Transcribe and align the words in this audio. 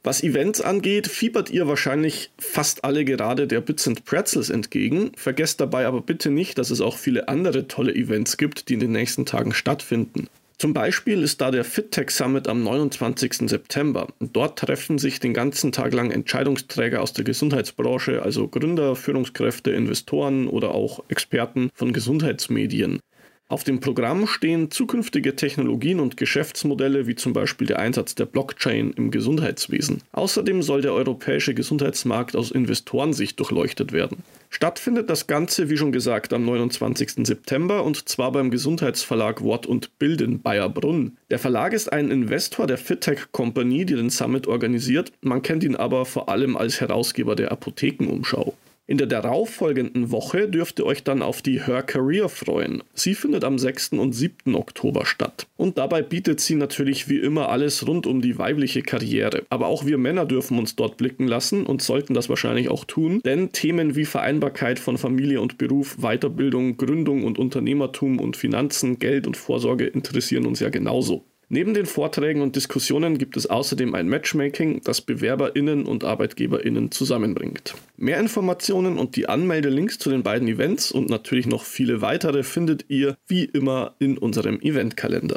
Was 0.04 0.24
Events 0.24 0.62
angeht, 0.62 1.08
fiebert 1.08 1.52
ihr 1.52 1.68
wahrscheinlich 1.68 2.32
fast 2.40 2.84
alle 2.84 3.06
gerade 3.06 3.46
der 3.46 3.62
Bits 3.62 3.88
and 3.88 4.04
Pretzels 4.06 4.50
entgegen. 4.50 5.12
Vergesst 5.16 5.62
dabei 5.62 5.86
aber 5.86 6.02
bitte 6.02 6.32
nicht, 6.32 6.58
dass 6.58 6.72
es 6.72 6.82
auch 6.82 6.98
viele 6.98 7.28
andere 7.28 7.68
tolle 7.68 7.94
Events 7.94 8.38
gibt, 8.38 8.70
die 8.70 8.74
in 8.76 8.80
den 8.80 8.94
nächsten 8.94 9.28
Tagen 9.28 9.54
stattfinden. 9.54 10.28
Zum 10.62 10.76
Beispiel 10.76 11.24
ist 11.24 11.42
da 11.42 11.50
der 11.50 11.64
FitTech 11.64 12.12
Summit 12.12 12.48
am 12.48 12.62
29. 12.62 13.50
September. 13.50 14.10
Dort 14.20 14.60
treffen 14.60 15.00
sich 15.00 15.20
den 15.20 15.34
ganzen 15.34 15.72
Tag 15.72 15.92
lang 15.92 16.12
Entscheidungsträger 16.12 17.02
aus 17.02 17.14
der 17.14 17.24
Gesundheitsbranche, 17.24 18.22
also 18.22 18.48
Gründer, 18.48 18.96
Führungskräfte, 18.96 19.72
Investoren 19.72 20.48
oder 20.48 20.76
auch 20.76 21.04
Experten 21.08 21.72
von 21.74 21.94
Gesundheitsmedien. 21.94 23.00
Auf 23.52 23.66
dem 23.66 23.82
Programm 23.82 24.28
stehen 24.28 24.72
zukünftige 24.72 25.36
Technologien 25.36 26.00
und 26.00 26.16
Geschäftsmodelle 26.16 27.06
wie 27.06 27.16
zum 27.16 27.34
Beispiel 27.34 27.68
der 27.68 27.80
Einsatz 27.80 28.16
der 28.16 28.24
Blockchain 28.24 28.94
im 28.96 29.12
Gesundheitswesen. 29.12 30.02
Außerdem 30.14 30.62
soll 30.62 30.82
der 30.82 30.94
europäische 30.94 31.54
Gesundheitsmarkt 31.54 32.38
aus 32.38 32.52
Investorensicht 32.52 33.38
durchleuchtet 33.38 33.92
werden. 33.92 34.20
Stattfindet 34.50 35.10
das 35.10 35.28
Ganze, 35.28 35.70
wie 35.70 35.76
schon 35.76 35.92
gesagt, 35.92 36.32
am 36.32 36.46
29. 36.46 37.28
September 37.28 37.84
und 37.84 38.08
zwar 38.08 38.32
beim 38.32 38.52
Gesundheitsverlag 38.52 39.42
Wort 39.42 39.68
und 39.68 40.00
Bild 40.00 40.22
in 40.22 40.42
Bayerbrunn. 40.42 41.18
Der 41.30 41.40
Verlag 41.40 41.74
ist 41.74 41.92
ein 41.92 42.10
Investor 42.10 42.68
der 42.68 42.78
Fittech 42.78 43.34
Company, 43.34 43.86
die 43.86 43.96
den 43.96 44.12
Summit 44.12 44.48
organisiert. 44.48 45.12
Man 45.20 45.42
kennt 45.42 45.66
ihn 45.66 45.76
aber 45.76 46.06
vor 46.06 46.30
allem 46.30 46.56
als 46.56 46.80
Herausgeber 46.80 47.36
der 47.36 47.52
Apothekenumschau. 47.52 48.54
In 48.92 48.98
der 48.98 49.08
darauffolgenden 49.08 50.12
Woche 50.12 50.50
dürft 50.50 50.80
ihr 50.80 50.86
euch 50.86 51.02
dann 51.02 51.22
auf 51.22 51.42
die 51.42 51.66
Her 51.66 51.82
Career 51.82 52.28
freuen. 52.28 52.84
Sie 52.94 53.16
findet 53.16 53.46
am 53.46 53.58
6. 53.58 53.94
und 53.94 54.12
7. 54.12 54.54
Oktober 54.54 55.06
statt. 55.06 55.48
Und 55.56 55.78
dabei 55.78 56.02
bietet 56.02 56.42
sie 56.42 56.56
natürlich 56.56 57.08
wie 57.08 57.20
immer 57.20 57.48
alles 57.48 57.88
rund 57.88 58.06
um 58.06 58.22
die 58.22 58.38
weibliche 58.38 58.82
Karriere. 58.82 59.46
Aber 59.50 59.68
auch 59.68 59.86
wir 59.86 59.98
Männer 59.98 60.26
dürfen 60.26 60.60
uns 60.60 60.76
dort 60.76 60.98
blicken 60.98 61.26
lassen 61.26 61.66
und 61.66 61.82
sollten 61.82 62.14
das 62.14 62.28
wahrscheinlich 62.28 62.68
auch 62.68 62.84
tun, 62.84 63.22
denn 63.24 63.54
Themen 63.54 63.96
wie 63.96 64.04
Vereinbarkeit 64.04 64.78
von 64.78 64.98
Familie 64.98 65.40
und 65.40 65.58
Beruf, 65.58 65.96
Weiterbildung, 66.02 66.76
Gründung 66.76 67.24
und 67.24 67.40
Unternehmertum 67.40 68.20
und 68.20 68.36
Finanzen, 68.36 69.00
Geld 69.00 69.26
und 69.26 69.38
Vorsorge 69.38 69.86
interessieren 69.86 70.46
uns 70.46 70.60
ja 70.60 70.68
genauso. 70.68 71.24
Neben 71.54 71.74
den 71.74 71.86
Vorträgen 71.86 72.42
und 72.42 72.56
Diskussionen 72.56 73.18
gibt 73.18 73.36
es 73.36 73.46
außerdem 73.46 73.94
ein 73.94 74.08
Matchmaking, 74.08 74.80
das 74.86 75.02
BewerberInnen 75.02 75.86
und 75.86 76.06
ArbeitgeberInnen 76.06 76.92
zusammenbringt. 76.92 77.76
Mehr 77.98 78.22
Informationen 78.22 78.98
und 78.98 79.18
die 79.18 79.28
Anmeldelinks 79.28 80.00
zu 80.00 80.10
den 80.10 80.24
beiden 80.24 80.48
Events 80.48 80.94
und 80.94 81.10
natürlich 81.10 81.48
noch 81.48 81.66
viele 81.66 82.02
weitere 82.02 82.44
findet 82.44 82.86
ihr 82.88 83.18
wie 83.28 83.44
immer 83.44 83.96
in 84.00 84.18
unserem 84.18 84.62
Eventkalender. 84.62 85.36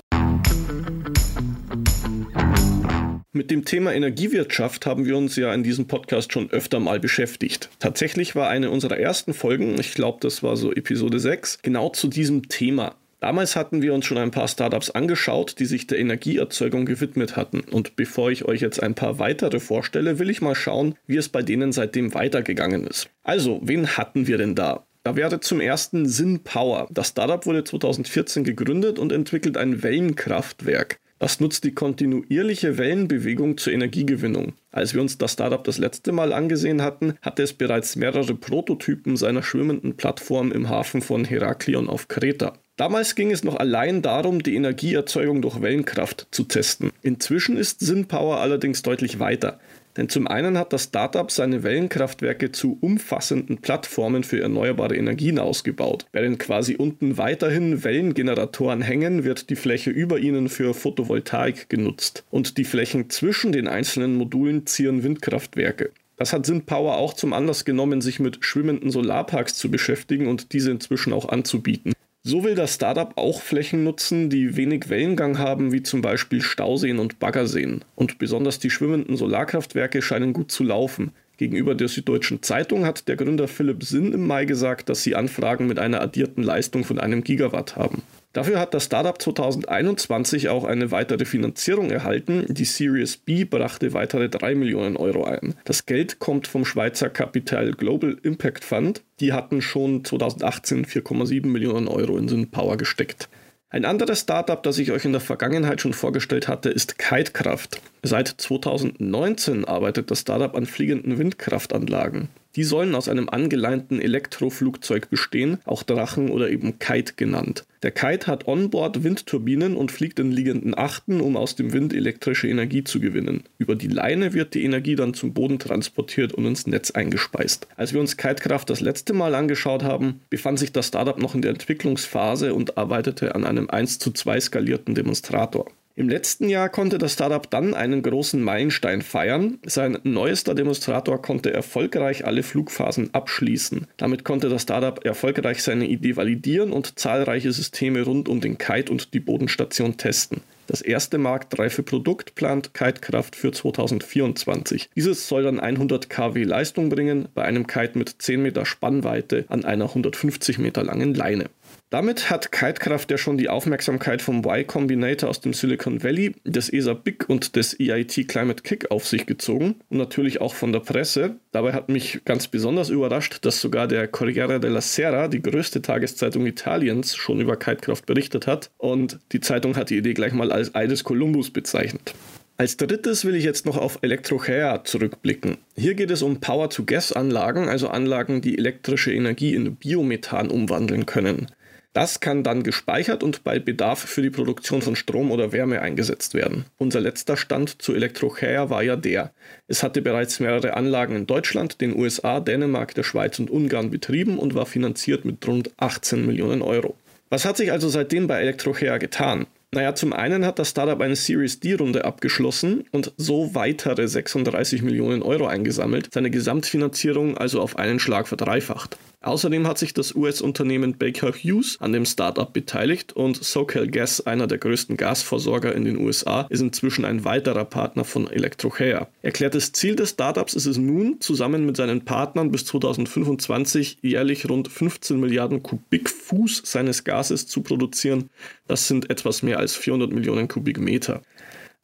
Mit 3.32 3.50
dem 3.50 3.64
Thema 3.64 3.92
Energiewirtschaft 3.92 4.86
haben 4.86 5.06
wir 5.06 5.16
uns 5.16 5.34
ja 5.34 5.52
in 5.52 5.64
diesem 5.64 5.88
Podcast 5.88 6.32
schon 6.32 6.48
öfter 6.52 6.78
mal 6.78 7.00
beschäftigt. 7.00 7.70
Tatsächlich 7.80 8.36
war 8.36 8.48
eine 8.48 8.70
unserer 8.70 9.00
ersten 9.00 9.34
Folgen, 9.34 9.80
ich 9.80 9.94
glaube, 9.94 10.18
das 10.20 10.44
war 10.44 10.56
so 10.56 10.72
Episode 10.72 11.18
6, 11.18 11.58
genau 11.62 11.88
zu 11.88 12.06
diesem 12.06 12.48
Thema. 12.48 12.94
Damals 13.24 13.56
hatten 13.56 13.80
wir 13.80 13.94
uns 13.94 14.04
schon 14.04 14.18
ein 14.18 14.32
paar 14.32 14.48
Startups 14.48 14.90
angeschaut, 14.90 15.58
die 15.58 15.64
sich 15.64 15.86
der 15.86 15.98
Energieerzeugung 15.98 16.84
gewidmet 16.84 17.36
hatten. 17.36 17.60
Und 17.60 17.96
bevor 17.96 18.30
ich 18.30 18.44
euch 18.44 18.60
jetzt 18.60 18.82
ein 18.82 18.94
paar 18.94 19.18
weitere 19.18 19.60
vorstelle, 19.60 20.18
will 20.18 20.28
ich 20.28 20.42
mal 20.42 20.54
schauen, 20.54 20.96
wie 21.06 21.16
es 21.16 21.30
bei 21.30 21.40
denen 21.40 21.72
seitdem 21.72 22.12
weitergegangen 22.12 22.86
ist. 22.86 23.08
Also, 23.22 23.62
wen 23.64 23.96
hatten 23.96 24.26
wir 24.26 24.36
denn 24.36 24.54
da? 24.54 24.84
Da 25.04 25.16
wäre 25.16 25.40
zum 25.40 25.62
ersten 25.62 26.06
Syn 26.06 26.40
Power. 26.40 26.86
Das 26.90 27.08
Startup 27.08 27.46
wurde 27.46 27.64
2014 27.64 28.44
gegründet 28.44 28.98
und 28.98 29.10
entwickelt 29.10 29.56
ein 29.56 29.82
Wellenkraftwerk. 29.82 30.98
Das 31.18 31.40
nutzt 31.40 31.64
die 31.64 31.72
kontinuierliche 31.72 32.76
Wellenbewegung 32.76 33.56
zur 33.56 33.72
Energiegewinnung. 33.72 34.52
Als 34.70 34.92
wir 34.92 35.00
uns 35.00 35.16
das 35.16 35.32
Startup 35.32 35.64
das 35.64 35.78
letzte 35.78 36.12
Mal 36.12 36.34
angesehen 36.34 36.82
hatten, 36.82 37.14
hatte 37.22 37.42
es 37.42 37.54
bereits 37.54 37.96
mehrere 37.96 38.34
Prototypen 38.34 39.16
seiner 39.16 39.42
schwimmenden 39.42 39.96
Plattform 39.96 40.52
im 40.52 40.68
Hafen 40.68 41.00
von 41.00 41.24
Heraklion 41.24 41.88
auf 41.88 42.08
Kreta. 42.08 42.52
Damals 42.76 43.14
ging 43.14 43.30
es 43.30 43.44
noch 43.44 43.54
allein 43.54 44.02
darum, 44.02 44.42
die 44.42 44.56
Energieerzeugung 44.56 45.42
durch 45.42 45.62
Wellenkraft 45.62 46.26
zu 46.32 46.42
testen. 46.42 46.90
Inzwischen 47.02 47.56
ist 47.56 47.78
SynPower 47.78 48.38
allerdings 48.38 48.82
deutlich 48.82 49.20
weiter. 49.20 49.60
Denn 49.96 50.08
zum 50.08 50.26
einen 50.26 50.58
hat 50.58 50.72
das 50.72 50.84
Startup 50.84 51.30
seine 51.30 51.62
Wellenkraftwerke 51.62 52.50
zu 52.50 52.76
umfassenden 52.80 53.58
Plattformen 53.58 54.24
für 54.24 54.40
erneuerbare 54.40 54.96
Energien 54.96 55.38
ausgebaut. 55.38 56.06
Während 56.10 56.40
quasi 56.40 56.74
unten 56.74 57.16
weiterhin 57.16 57.84
Wellengeneratoren 57.84 58.82
hängen, 58.82 59.22
wird 59.22 59.50
die 59.50 59.56
Fläche 59.56 59.90
über 59.90 60.18
ihnen 60.18 60.48
für 60.48 60.74
Photovoltaik 60.74 61.68
genutzt. 61.68 62.24
Und 62.32 62.58
die 62.58 62.64
Flächen 62.64 63.08
zwischen 63.08 63.52
den 63.52 63.68
einzelnen 63.68 64.16
Modulen 64.16 64.66
zieren 64.66 65.04
Windkraftwerke. 65.04 65.92
Das 66.16 66.32
hat 66.32 66.44
SynPower 66.44 66.96
auch 66.96 67.14
zum 67.14 67.32
Anlass 67.32 67.64
genommen, 67.64 68.00
sich 68.00 68.18
mit 68.18 68.44
schwimmenden 68.44 68.90
Solarparks 68.90 69.54
zu 69.54 69.70
beschäftigen 69.70 70.26
und 70.26 70.52
diese 70.52 70.72
inzwischen 70.72 71.12
auch 71.12 71.28
anzubieten. 71.28 71.92
So 72.26 72.42
will 72.42 72.54
das 72.54 72.76
Startup 72.76 73.12
auch 73.16 73.42
Flächen 73.42 73.84
nutzen, 73.84 74.30
die 74.30 74.56
wenig 74.56 74.88
Wellengang 74.88 75.38
haben, 75.38 75.72
wie 75.72 75.82
zum 75.82 76.00
Beispiel 76.00 76.40
Stauseen 76.40 76.98
und 76.98 77.18
Baggerseen. 77.18 77.84
Und 77.96 78.16
besonders 78.16 78.58
die 78.58 78.70
schwimmenden 78.70 79.18
Solarkraftwerke 79.18 80.00
scheinen 80.00 80.32
gut 80.32 80.50
zu 80.50 80.64
laufen. 80.64 81.12
Gegenüber 81.36 81.74
der 81.74 81.88
Süddeutschen 81.88 82.42
Zeitung 82.42 82.86
hat 82.86 83.08
der 83.08 83.16
Gründer 83.16 83.46
Philipp 83.46 83.84
Sinn 83.84 84.12
im 84.12 84.26
Mai 84.26 84.46
gesagt, 84.46 84.88
dass 84.88 85.02
sie 85.02 85.14
Anfragen 85.14 85.66
mit 85.66 85.78
einer 85.78 86.00
addierten 86.00 86.42
Leistung 86.42 86.84
von 86.84 86.98
einem 86.98 87.24
Gigawatt 87.24 87.76
haben. 87.76 88.02
Dafür 88.34 88.58
hat 88.58 88.74
das 88.74 88.86
Startup 88.86 89.20
2021 89.20 90.48
auch 90.48 90.64
eine 90.64 90.90
weitere 90.90 91.24
Finanzierung 91.24 91.90
erhalten. 91.90 92.44
Die 92.48 92.64
Series 92.64 93.16
B 93.16 93.44
brachte 93.44 93.94
weitere 93.94 94.28
3 94.28 94.56
Millionen 94.56 94.96
Euro 94.96 95.22
ein. 95.22 95.54
Das 95.64 95.86
Geld 95.86 96.18
kommt 96.18 96.48
vom 96.48 96.64
Schweizer 96.64 97.08
Kapital 97.08 97.74
Global 97.74 98.18
Impact 98.24 98.64
Fund. 98.64 99.02
Die 99.20 99.32
hatten 99.32 99.62
schon 99.62 100.04
2018 100.04 100.84
4,7 100.84 101.46
Millionen 101.46 101.86
Euro 101.86 102.18
in 102.18 102.28
SynPower 102.28 102.76
gesteckt. 102.76 103.28
Ein 103.70 103.84
anderes 103.84 104.22
Startup, 104.22 104.60
das 104.60 104.78
ich 104.78 104.90
euch 104.90 105.04
in 105.04 105.12
der 105.12 105.20
Vergangenheit 105.20 105.80
schon 105.80 105.92
vorgestellt 105.92 106.48
hatte, 106.48 106.70
ist 106.70 106.98
Kitekraft. 106.98 107.80
Seit 108.02 108.26
2019 108.28 109.64
arbeitet 109.64 110.10
das 110.10 110.20
Startup 110.22 110.56
an 110.56 110.66
fliegenden 110.66 111.18
Windkraftanlagen. 111.18 112.28
Die 112.56 112.64
sollen 112.64 112.94
aus 112.94 113.08
einem 113.08 113.28
angeleinten 113.28 114.00
Elektroflugzeug 114.00 115.10
bestehen, 115.10 115.58
auch 115.64 115.82
Drachen 115.82 116.30
oder 116.30 116.50
eben 116.50 116.78
Kite 116.78 117.14
genannt. 117.16 117.64
Der 117.82 117.90
Kite 117.90 118.28
hat 118.28 118.46
onboard 118.46 119.02
Windturbinen 119.02 119.76
und 119.76 119.92
fliegt 119.92 120.18
in 120.18 120.32
liegenden 120.32 120.76
Achten, 120.76 121.20
um 121.20 121.36
aus 121.36 121.56
dem 121.56 121.72
Wind 121.72 121.92
elektrische 121.92 122.48
Energie 122.48 122.84
zu 122.84 123.00
gewinnen. 123.00 123.42
Über 123.58 123.74
die 123.74 123.88
Leine 123.88 124.32
wird 124.32 124.54
die 124.54 124.64
Energie 124.64 124.94
dann 124.94 125.14
zum 125.14 125.34
Boden 125.34 125.58
transportiert 125.58 126.32
und 126.32 126.46
ins 126.46 126.66
Netz 126.66 126.92
eingespeist. 126.92 127.66
Als 127.76 127.92
wir 127.92 128.00
uns 128.00 128.16
Kitekraft 128.16 128.70
das 128.70 128.80
letzte 128.80 129.12
Mal 129.12 129.34
angeschaut 129.34 129.82
haben, 129.82 130.20
befand 130.30 130.58
sich 130.58 130.72
das 130.72 130.88
Startup 130.88 131.18
noch 131.18 131.34
in 131.34 131.42
der 131.42 131.50
Entwicklungsphase 131.50 132.54
und 132.54 132.78
arbeitete 132.78 133.34
an 133.34 133.44
einem 133.44 133.68
1 133.68 133.98
zu 133.98 134.12
2 134.12 134.40
skalierten 134.40 134.94
Demonstrator. 134.94 135.70
Im 135.96 136.08
letzten 136.08 136.48
Jahr 136.48 136.70
konnte 136.70 136.98
das 136.98 137.12
Startup 137.12 137.48
dann 137.48 137.72
einen 137.72 138.02
großen 138.02 138.42
Meilenstein 138.42 139.00
feiern. 139.00 139.60
Sein 139.64 139.96
neuester 140.02 140.56
Demonstrator 140.56 141.22
konnte 141.22 141.52
erfolgreich 141.52 142.26
alle 142.26 142.42
Flugphasen 142.42 143.14
abschließen. 143.14 143.86
Damit 143.96 144.24
konnte 144.24 144.48
das 144.48 144.62
Startup 144.62 145.04
erfolgreich 145.04 145.62
seine 145.62 145.86
Idee 145.86 146.16
validieren 146.16 146.72
und 146.72 146.98
zahlreiche 146.98 147.52
Systeme 147.52 148.02
rund 148.02 148.28
um 148.28 148.40
den 148.40 148.58
Kite 148.58 148.90
und 148.90 149.14
die 149.14 149.20
Bodenstation 149.20 149.96
testen. 149.96 150.40
Das 150.66 150.80
erste 150.80 151.18
marktreife 151.18 151.84
Produkt 151.84 152.34
plant 152.34 152.74
Kitekraft 152.74 153.36
für 153.36 153.52
2024. 153.52 154.90
Dieses 154.96 155.28
soll 155.28 155.44
dann 155.44 155.60
100 155.60 156.10
kW 156.10 156.42
Leistung 156.42 156.88
bringen 156.88 157.28
bei 157.34 157.44
einem 157.44 157.68
Kite 157.68 157.98
mit 157.98 158.16
10 158.18 158.42
Meter 158.42 158.66
Spannweite 158.66 159.44
an 159.48 159.64
einer 159.64 159.84
150 159.84 160.58
Meter 160.58 160.82
langen 160.82 161.14
Leine. 161.14 161.50
Damit 161.90 162.28
hat 162.28 162.50
Kitekraft 162.50 163.10
ja 163.12 163.18
schon 163.18 163.38
die 163.38 163.48
Aufmerksamkeit 163.48 164.20
vom 164.20 164.38
Y 164.38 164.66
Combinator 164.66 165.30
aus 165.30 165.40
dem 165.40 165.52
Silicon 165.52 166.02
Valley, 166.02 166.34
des 166.44 166.68
ESA 166.72 166.94
BIC 166.94 167.28
und 167.28 167.54
des 167.54 167.78
EIT 167.78 168.26
Climate 168.26 168.64
Kick 168.64 168.90
auf 168.90 169.06
sich 169.06 169.26
gezogen 169.26 169.76
und 169.90 169.98
natürlich 169.98 170.40
auch 170.40 170.54
von 170.54 170.72
der 170.72 170.80
Presse. 170.80 171.36
Dabei 171.52 171.72
hat 171.72 171.88
mich 171.88 172.24
ganz 172.24 172.48
besonders 172.48 172.90
überrascht, 172.90 173.44
dass 173.44 173.60
sogar 173.60 173.86
der 173.86 174.08
Corriere 174.08 174.58
della 174.58 174.80
Sera, 174.80 175.28
die 175.28 175.40
größte 175.40 175.82
Tageszeitung 175.82 176.46
Italiens, 176.46 177.14
schon 177.14 177.40
über 177.40 177.56
Kitekraft 177.56 178.06
berichtet 178.06 178.48
hat 178.48 178.70
und 178.76 179.20
die 179.30 179.40
Zeitung 179.40 179.76
hat 179.76 179.90
die 179.90 179.98
Idee 179.98 180.14
gleich 180.14 180.32
mal 180.32 180.50
als 180.50 180.74
Ei 180.74 180.88
des 180.88 181.04
Kolumbus 181.04 181.50
bezeichnet. 181.50 182.14
Als 182.56 182.76
drittes 182.76 183.24
will 183.24 183.34
ich 183.34 183.44
jetzt 183.44 183.66
noch 183.66 183.76
auf 183.76 183.98
Elektrochäa 184.02 184.84
zurückblicken. 184.84 185.58
Hier 185.76 185.94
geht 185.94 186.12
es 186.12 186.22
um 186.22 186.40
Power-to-Gas-Anlagen, 186.40 187.68
also 187.68 187.88
Anlagen, 187.88 188.40
die 188.42 188.56
elektrische 188.56 189.12
Energie 189.12 189.54
in 189.54 189.74
Biomethan 189.74 190.50
umwandeln 190.50 191.04
können. 191.04 191.48
Das 191.94 192.18
kann 192.18 192.42
dann 192.42 192.64
gespeichert 192.64 193.22
und 193.22 193.44
bei 193.44 193.60
Bedarf 193.60 194.00
für 194.00 194.20
die 194.20 194.30
Produktion 194.30 194.82
von 194.82 194.96
Strom 194.96 195.30
oder 195.30 195.52
Wärme 195.52 195.80
eingesetzt 195.80 196.34
werden. 196.34 196.64
Unser 196.76 197.00
letzter 197.00 197.36
Stand 197.36 197.80
zu 197.80 197.94
Elektrochäa 197.94 198.68
war 198.68 198.82
ja 198.82 198.96
der. 198.96 199.32
Es 199.68 199.84
hatte 199.84 200.02
bereits 200.02 200.40
mehrere 200.40 200.74
Anlagen 200.74 201.14
in 201.14 201.28
Deutschland, 201.28 201.80
den 201.80 201.96
USA, 201.96 202.40
Dänemark, 202.40 202.96
der 202.96 203.04
Schweiz 203.04 203.38
und 203.38 203.48
Ungarn 203.48 203.90
betrieben 203.90 204.40
und 204.40 204.56
war 204.56 204.66
finanziert 204.66 205.24
mit 205.24 205.46
rund 205.46 205.70
18 205.76 206.26
Millionen 206.26 206.62
Euro. 206.62 206.96
Was 207.30 207.44
hat 207.44 207.56
sich 207.56 207.70
also 207.70 207.88
seitdem 207.88 208.26
bei 208.26 208.40
Elektrochäa 208.40 208.98
getan? 208.98 209.46
Naja, 209.70 209.94
zum 209.94 210.12
einen 210.12 210.44
hat 210.44 210.58
das 210.58 210.70
Startup 210.70 211.00
eine 211.00 211.16
Series 211.16 211.60
D-Runde 211.60 212.04
abgeschlossen 212.04 212.84
und 212.90 213.12
so 213.16 213.54
weitere 213.54 214.08
36 214.08 214.82
Millionen 214.82 215.22
Euro 215.22 215.46
eingesammelt, 215.46 216.08
seine 216.12 216.30
Gesamtfinanzierung 216.30 217.38
also 217.38 217.60
auf 217.60 217.76
einen 217.76 218.00
Schlag 218.00 218.26
verdreifacht. 218.26 218.98
Außerdem 219.24 219.66
hat 219.66 219.78
sich 219.78 219.94
das 219.94 220.14
US-Unternehmen 220.14 220.98
Baker 220.98 221.32
Hughes 221.32 221.78
an 221.80 221.94
dem 221.94 222.04
Startup 222.04 222.52
beteiligt 222.52 223.14
und 223.14 223.42
SoCal 223.42 223.88
Gas, 223.88 224.20
einer 224.20 224.46
der 224.46 224.58
größten 224.58 224.98
Gasversorger 224.98 225.74
in 225.74 225.86
den 225.86 225.96
USA, 225.96 226.42
ist 226.50 226.60
inzwischen 226.60 227.06
ein 227.06 227.24
weiterer 227.24 227.64
Partner 227.64 228.04
von 228.04 228.30
Electrochea. 228.30 229.08
Erklärtes 229.22 229.72
Ziel 229.72 229.96
des 229.96 230.10
Startups 230.10 230.52
ist 230.52 230.66
es 230.66 230.76
nun, 230.76 231.22
zusammen 231.22 231.64
mit 231.64 231.78
seinen 231.78 232.04
Partnern 232.04 232.50
bis 232.50 232.66
2025 232.66 234.00
jährlich 234.02 234.46
rund 234.50 234.68
15 234.68 235.18
Milliarden 235.18 235.62
Kubikfuß 235.62 236.60
seines 236.66 237.04
Gases 237.04 237.46
zu 237.46 237.62
produzieren. 237.62 238.28
Das 238.66 238.88
sind 238.88 239.08
etwas 239.08 239.42
mehr 239.42 239.58
als 239.58 239.74
400 239.74 240.12
Millionen 240.12 240.48
Kubikmeter. 240.48 241.22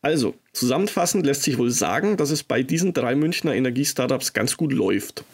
Also, 0.02 0.34
zusammenfassend 0.52 1.24
lässt 1.24 1.44
sich 1.44 1.56
wohl 1.56 1.70
sagen, 1.70 2.18
dass 2.18 2.28
es 2.28 2.42
bei 2.42 2.62
diesen 2.62 2.92
drei 2.92 3.14
Münchner 3.14 3.54
Energiestartups 3.54 4.34
ganz 4.34 4.58
gut 4.58 4.74
läuft. 4.74 5.24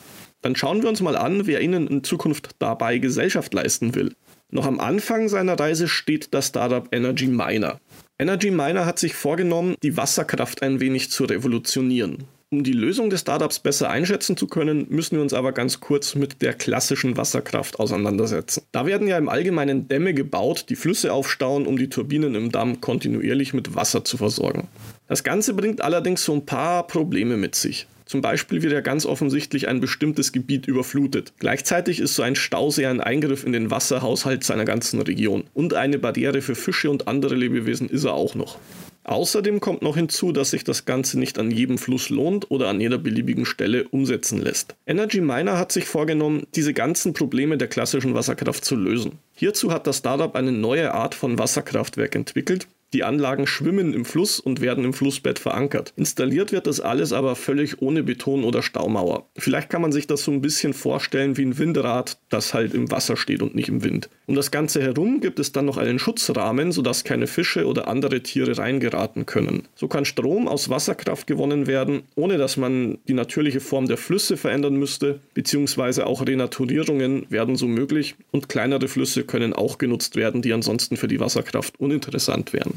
Dann 0.43 0.57
schauen 0.57 0.83
wir 0.83 0.89
uns 0.89 1.01
mal 1.01 1.17
an, 1.17 1.47
wer 1.47 1.61
Ihnen 1.61 1.87
in 1.87 2.05
Zukunft 2.05 2.51
dabei 2.59 2.99
Gesellschaft 2.99 3.53
leisten 3.55 3.95
will. 3.95 4.15
Noch 4.51 4.67
am 4.67 4.79
Anfang 4.79 5.29
seiner 5.29 5.59
Reise 5.59 5.89
steht 5.89 6.33
das 6.33 6.49
Startup 6.49 6.87
Energy 6.93 7.27
Miner. 7.27 7.81
Energy 8.19 8.51
Miner 8.51 8.87
hat 8.87 8.99
sich 8.99 9.15
vorgenommen, 9.15 9.75
die 9.83 9.97
Wasserkraft 9.97 10.63
ein 10.63 10.81
wenig 10.81 11.11
zu 11.11 11.25
revolutionieren. 11.25 12.25
Um 12.49 12.63
die 12.63 12.73
Lösung 12.73 13.11
des 13.11 13.23
Startups 13.23 13.59
besser 13.59 13.91
einschätzen 13.91 14.37
zu 14.37 14.47
können, 14.47 14.87
müssen 14.89 15.17
wir 15.17 15.23
uns 15.23 15.35
aber 15.35 15.51
ganz 15.51 15.81
kurz 15.81 16.15
mit 16.15 16.43
der 16.43 16.55
klassischen 16.55 17.17
Wasserkraft 17.17 17.81
auseinandersetzen. 17.81 18.63
Da 18.71 18.87
werden 18.87 19.09
ja 19.09 19.19
im 19.19 19.29
Allgemeinen 19.29 19.89
Dämme 19.89 20.15
gebaut, 20.15 20.67
die 20.69 20.77
Flüsse 20.77 21.13
aufstauen, 21.13 21.67
um 21.67 21.77
die 21.77 21.89
Turbinen 21.89 22.37
im 22.37 22.53
Damm 22.53 22.81
kontinuierlich 22.81 23.53
mit 23.53 23.75
Wasser 23.75 24.05
zu 24.05 24.17
versorgen. 24.17 24.69
Das 25.09 25.25
Ganze 25.25 25.55
bringt 25.55 25.81
allerdings 25.81 26.25
so 26.25 26.35
ein 26.35 26.47
paar 26.47 26.87
Probleme 26.87 27.37
mit 27.37 27.57
sich. 27.57 27.89
Zum 28.07 28.21
Beispiel 28.21 28.63
wird 28.63 28.73
ja 28.73 28.81
ganz 28.81 29.05
offensichtlich 29.05 29.67
ein 29.67 29.81
bestimmtes 29.81 30.33
Gebiet 30.33 30.69
überflutet. 30.69 31.33
Gleichzeitig 31.41 31.99
ist 31.99 32.15
so 32.15 32.23
ein 32.23 32.37
Stausee 32.37 32.87
ein 32.87 33.01
Eingriff 33.01 33.45
in 33.45 33.53
den 33.53 33.73
Wasserhaushalt 33.73 34.45
seiner 34.45 34.65
ganzen 34.65 35.01
Region. 35.03 35.45
Und 35.55 35.75
eine 35.75 35.99
Barriere 35.99 36.41
für 36.41 36.55
Fische 36.55 36.89
und 36.89 37.09
andere 37.09 37.35
Lebewesen 37.35 37.89
ist 37.89 38.05
er 38.05 38.15
auch 38.15 38.37
noch. 38.37 38.59
Außerdem 39.03 39.61
kommt 39.61 39.83
noch 39.83 39.97
hinzu, 39.97 40.33
dass 40.33 40.51
sich 40.51 40.65
das 40.65 40.85
Ganze 40.85 41.19
nicht 41.19 41.39
an 41.39 41.53
jedem 41.53 41.79
Fluss 41.79 42.09
lohnt 42.09 42.51
oder 42.51 42.69
an 42.69 42.81
jeder 42.81 42.99
beliebigen 42.99 43.47
Stelle 43.47 43.87
umsetzen 43.89 44.41
lässt. 44.41 44.75
Energy 44.85 45.21
Miner 45.21 45.59
hat 45.59 45.71
sich 45.71 45.87
vorgenommen, 45.87 46.45
diese 46.57 46.75
ganzen 46.75 47.13
Probleme 47.13 47.57
der 47.57 47.69
klassischen 47.69 48.15
Wasserkraft 48.15 48.65
zu 48.65 48.75
lösen. 48.75 49.19
Hierzu 49.35 49.71
hat 49.71 49.87
das 49.87 49.99
Startup 49.99 50.35
eine 50.35 50.51
neue 50.51 50.93
Art 50.93 51.15
von 51.15 51.39
Wasserkraftwerk 51.39 52.17
entwickelt, 52.17 52.67
die 52.97 53.05
Anlagen 53.05 53.47
schwimmen 53.47 53.93
im 53.93 54.07
Fluss 54.07 54.41
und 54.41 54.63
werden 54.63 54.83
im 54.83 54.95
Flussbett 54.95 55.39
verankert. 55.39 55.93
Installiert 55.97 56.51
wird 56.51 56.67
das 56.67 56.81
alles 56.81 57.13
aber 57.13 57.37
völlig 57.37 57.83
ohne 57.83 58.03
Beton 58.03 58.43
oder 58.43 58.63
Staumauer. 58.63 59.29
Vielleicht 59.37 59.69
kann 59.69 59.83
man 59.83 59.93
sich 59.93 60.07
das 60.07 60.25
so 60.25 60.33
ein 60.33 60.41
bisschen 60.41 60.73
vorstellen 60.73 61.37
wie 61.37 61.45
ein 61.45 61.59
Windrad, 61.59 62.19
das 62.31 62.55
halt 62.55 62.73
im 62.73 62.91
Wasser 62.91 63.19
steht 63.19 63.43
und 63.43 63.55
nicht 63.55 63.69
im 63.69 63.85
Wind. 63.85 64.09
Um 64.29 64.35
das 64.35 64.51
Ganze 64.51 64.83
herum 64.83 65.21
gibt 65.21 65.39
es 65.39 65.53
dann 65.53 65.67
noch 65.67 65.77
einen 65.77 66.01
Schutzrahmen, 66.01 66.73
sodass 66.73 67.05
keine 67.05 67.29
Fische 67.29 67.65
oder 67.65 67.87
andere 67.87 68.25
Tiere 68.25 68.59
reingeraten 68.59 69.25
können. 69.25 69.63
So 69.77 69.87
kann 69.87 70.05
Strom 70.05 70.49
aus 70.49 70.69
Wasserkraft 70.69 71.29
gewonnen 71.29 71.69
werden, 71.69 72.03
ohne 72.17 72.37
dass 72.37 72.57
man 72.57 72.99
die 73.07 73.15
natürliche 73.15 73.61
Form 73.61 73.87
der 73.87 73.97
Flüsse 73.97 74.37
verändern 74.37 74.75
müsste, 74.75 75.21
beziehungsweise 75.35 76.07
auch 76.09 76.27
Renaturierungen 76.27 77.27
werden 77.31 77.55
so 77.55 77.69
möglich 77.69 78.17
und 78.33 78.49
kleinere 78.49 78.89
Flüsse 78.89 79.23
können 79.23 79.53
auch 79.53 79.79
genutzt 79.79 80.17
werden, 80.17 80.43
die 80.43 80.53
ansonsten 80.53 80.97
für 80.97 81.09
die 81.09 81.21
Wasserkraft 81.21 81.79
uninteressant 81.79 82.53
wären. 82.53 82.75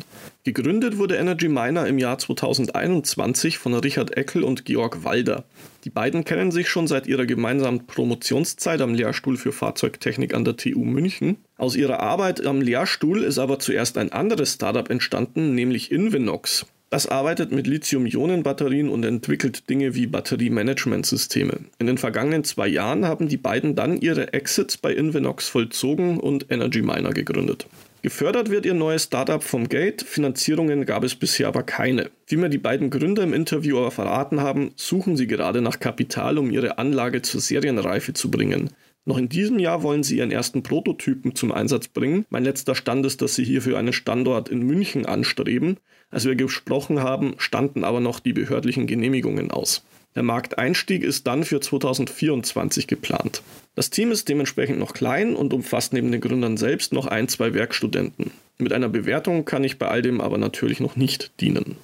Gegründet 0.51 0.97
wurde 0.97 1.15
Energy 1.15 1.47
Miner 1.47 1.85
im 1.85 1.99
Jahr 1.99 2.17
2021 2.17 3.59
von 3.59 3.75
Richard 3.75 4.17
Eckel 4.17 4.43
und 4.43 4.65
Georg 4.65 5.03
Walder. 5.03 5.43
Die 5.83 5.91
beiden 5.91 6.25
kennen 6.25 6.49
sich 6.49 6.69
schon 6.69 6.87
seit 6.87 7.05
ihrer 7.05 7.27
gemeinsamen 7.27 7.85
Promotionszeit 7.85 8.81
am 8.81 8.95
Lehrstuhl 8.95 9.37
für 9.37 9.51
Fahrzeugtechnik 9.51 10.33
an 10.33 10.45
der 10.45 10.57
TU 10.57 10.83
München. 10.83 11.37
Aus 11.59 11.75
ihrer 11.75 11.99
Arbeit 11.99 12.43
am 12.47 12.61
Lehrstuhl 12.61 13.21
ist 13.21 13.37
aber 13.37 13.59
zuerst 13.59 13.95
ein 13.99 14.11
anderes 14.11 14.55
Startup 14.55 14.89
entstanden, 14.89 15.53
nämlich 15.53 15.91
Invenox. 15.91 16.65
Das 16.89 17.05
arbeitet 17.05 17.51
mit 17.51 17.67
Lithium-Ionen-Batterien 17.67 18.89
und 18.89 19.03
entwickelt 19.03 19.69
Dinge 19.69 19.93
wie 19.93 20.07
Batteriemanagementsysteme. 20.07 21.59
In 21.77 21.85
den 21.85 21.99
vergangenen 21.99 22.43
zwei 22.43 22.67
Jahren 22.67 23.05
haben 23.05 23.27
die 23.27 23.37
beiden 23.37 23.75
dann 23.75 24.01
ihre 24.01 24.33
Exits 24.33 24.77
bei 24.77 24.95
Invenox 24.95 25.47
vollzogen 25.47 26.19
und 26.19 26.47
Energy 26.49 26.81
Miner 26.81 27.11
gegründet. 27.11 27.67
Gefördert 28.01 28.49
wird 28.49 28.65
ihr 28.65 28.73
neues 28.73 29.03
Startup 29.03 29.43
vom 29.43 29.67
Gate, 29.67 30.03
Finanzierungen 30.03 30.85
gab 30.85 31.03
es 31.03 31.15
bisher 31.15 31.49
aber 31.49 31.63
keine. 31.63 32.11
Wie 32.27 32.37
mir 32.37 32.47
die 32.47 32.57
beiden 32.57 32.89
Gründer 32.89 33.23
im 33.23 33.33
Interview 33.33 33.77
aber 33.77 33.91
verraten 33.91 34.39
haben, 34.39 34.71
suchen 34.77 35.17
sie 35.17 35.27
gerade 35.27 35.61
nach 35.61 35.81
Kapital, 35.81 36.37
um 36.37 36.49
ihre 36.49 36.77
Anlage 36.77 37.21
zur 37.21 37.41
Serienreife 37.41 38.13
zu 38.13 38.31
bringen. 38.31 38.69
Noch 39.03 39.17
in 39.17 39.27
diesem 39.27 39.59
Jahr 39.59 39.83
wollen 39.83 40.03
sie 40.03 40.19
ihren 40.19 40.31
ersten 40.31 40.63
Prototypen 40.63 41.35
zum 41.35 41.51
Einsatz 41.51 41.89
bringen. 41.89 42.25
Mein 42.29 42.45
letzter 42.45 42.73
Stand 42.73 43.05
ist, 43.05 43.21
dass 43.21 43.35
sie 43.35 43.43
hierfür 43.43 43.77
einen 43.77 43.91
Standort 43.91 44.47
in 44.47 44.61
München 44.65 45.05
anstreben. 45.05 45.75
Als 46.09 46.23
wir 46.23 46.35
gesprochen 46.35 47.01
haben, 47.03 47.33
standen 47.37 47.83
aber 47.83 47.99
noch 47.99 48.21
die 48.21 48.33
behördlichen 48.33 48.87
Genehmigungen 48.87 49.51
aus. 49.51 49.83
Der 50.19 50.25
Markteinstieg 50.25 51.05
ist 51.05 51.27
dann 51.27 51.45
für 51.45 51.61
2024 51.61 52.87
geplant. 52.87 53.41
Das 53.75 53.89
Team 53.89 54.11
ist 54.11 54.27
dementsprechend 54.27 54.77
noch 54.77 54.91
klein 54.91 55.33
und 55.33 55.53
umfasst 55.53 55.93
neben 55.93 56.11
den 56.11 56.19
Gründern 56.19 56.57
selbst 56.57 56.91
noch 56.91 57.07
ein, 57.07 57.29
zwei 57.29 57.53
Werkstudenten. 57.53 58.31
Mit 58.57 58.73
einer 58.73 58.89
Bewertung 58.89 59.45
kann 59.45 59.63
ich 59.63 59.79
bei 59.79 59.87
all 59.87 60.01
dem 60.01 60.19
aber 60.19 60.37
natürlich 60.37 60.81
noch 60.81 60.97
nicht 60.97 61.31
dienen. 61.39 61.77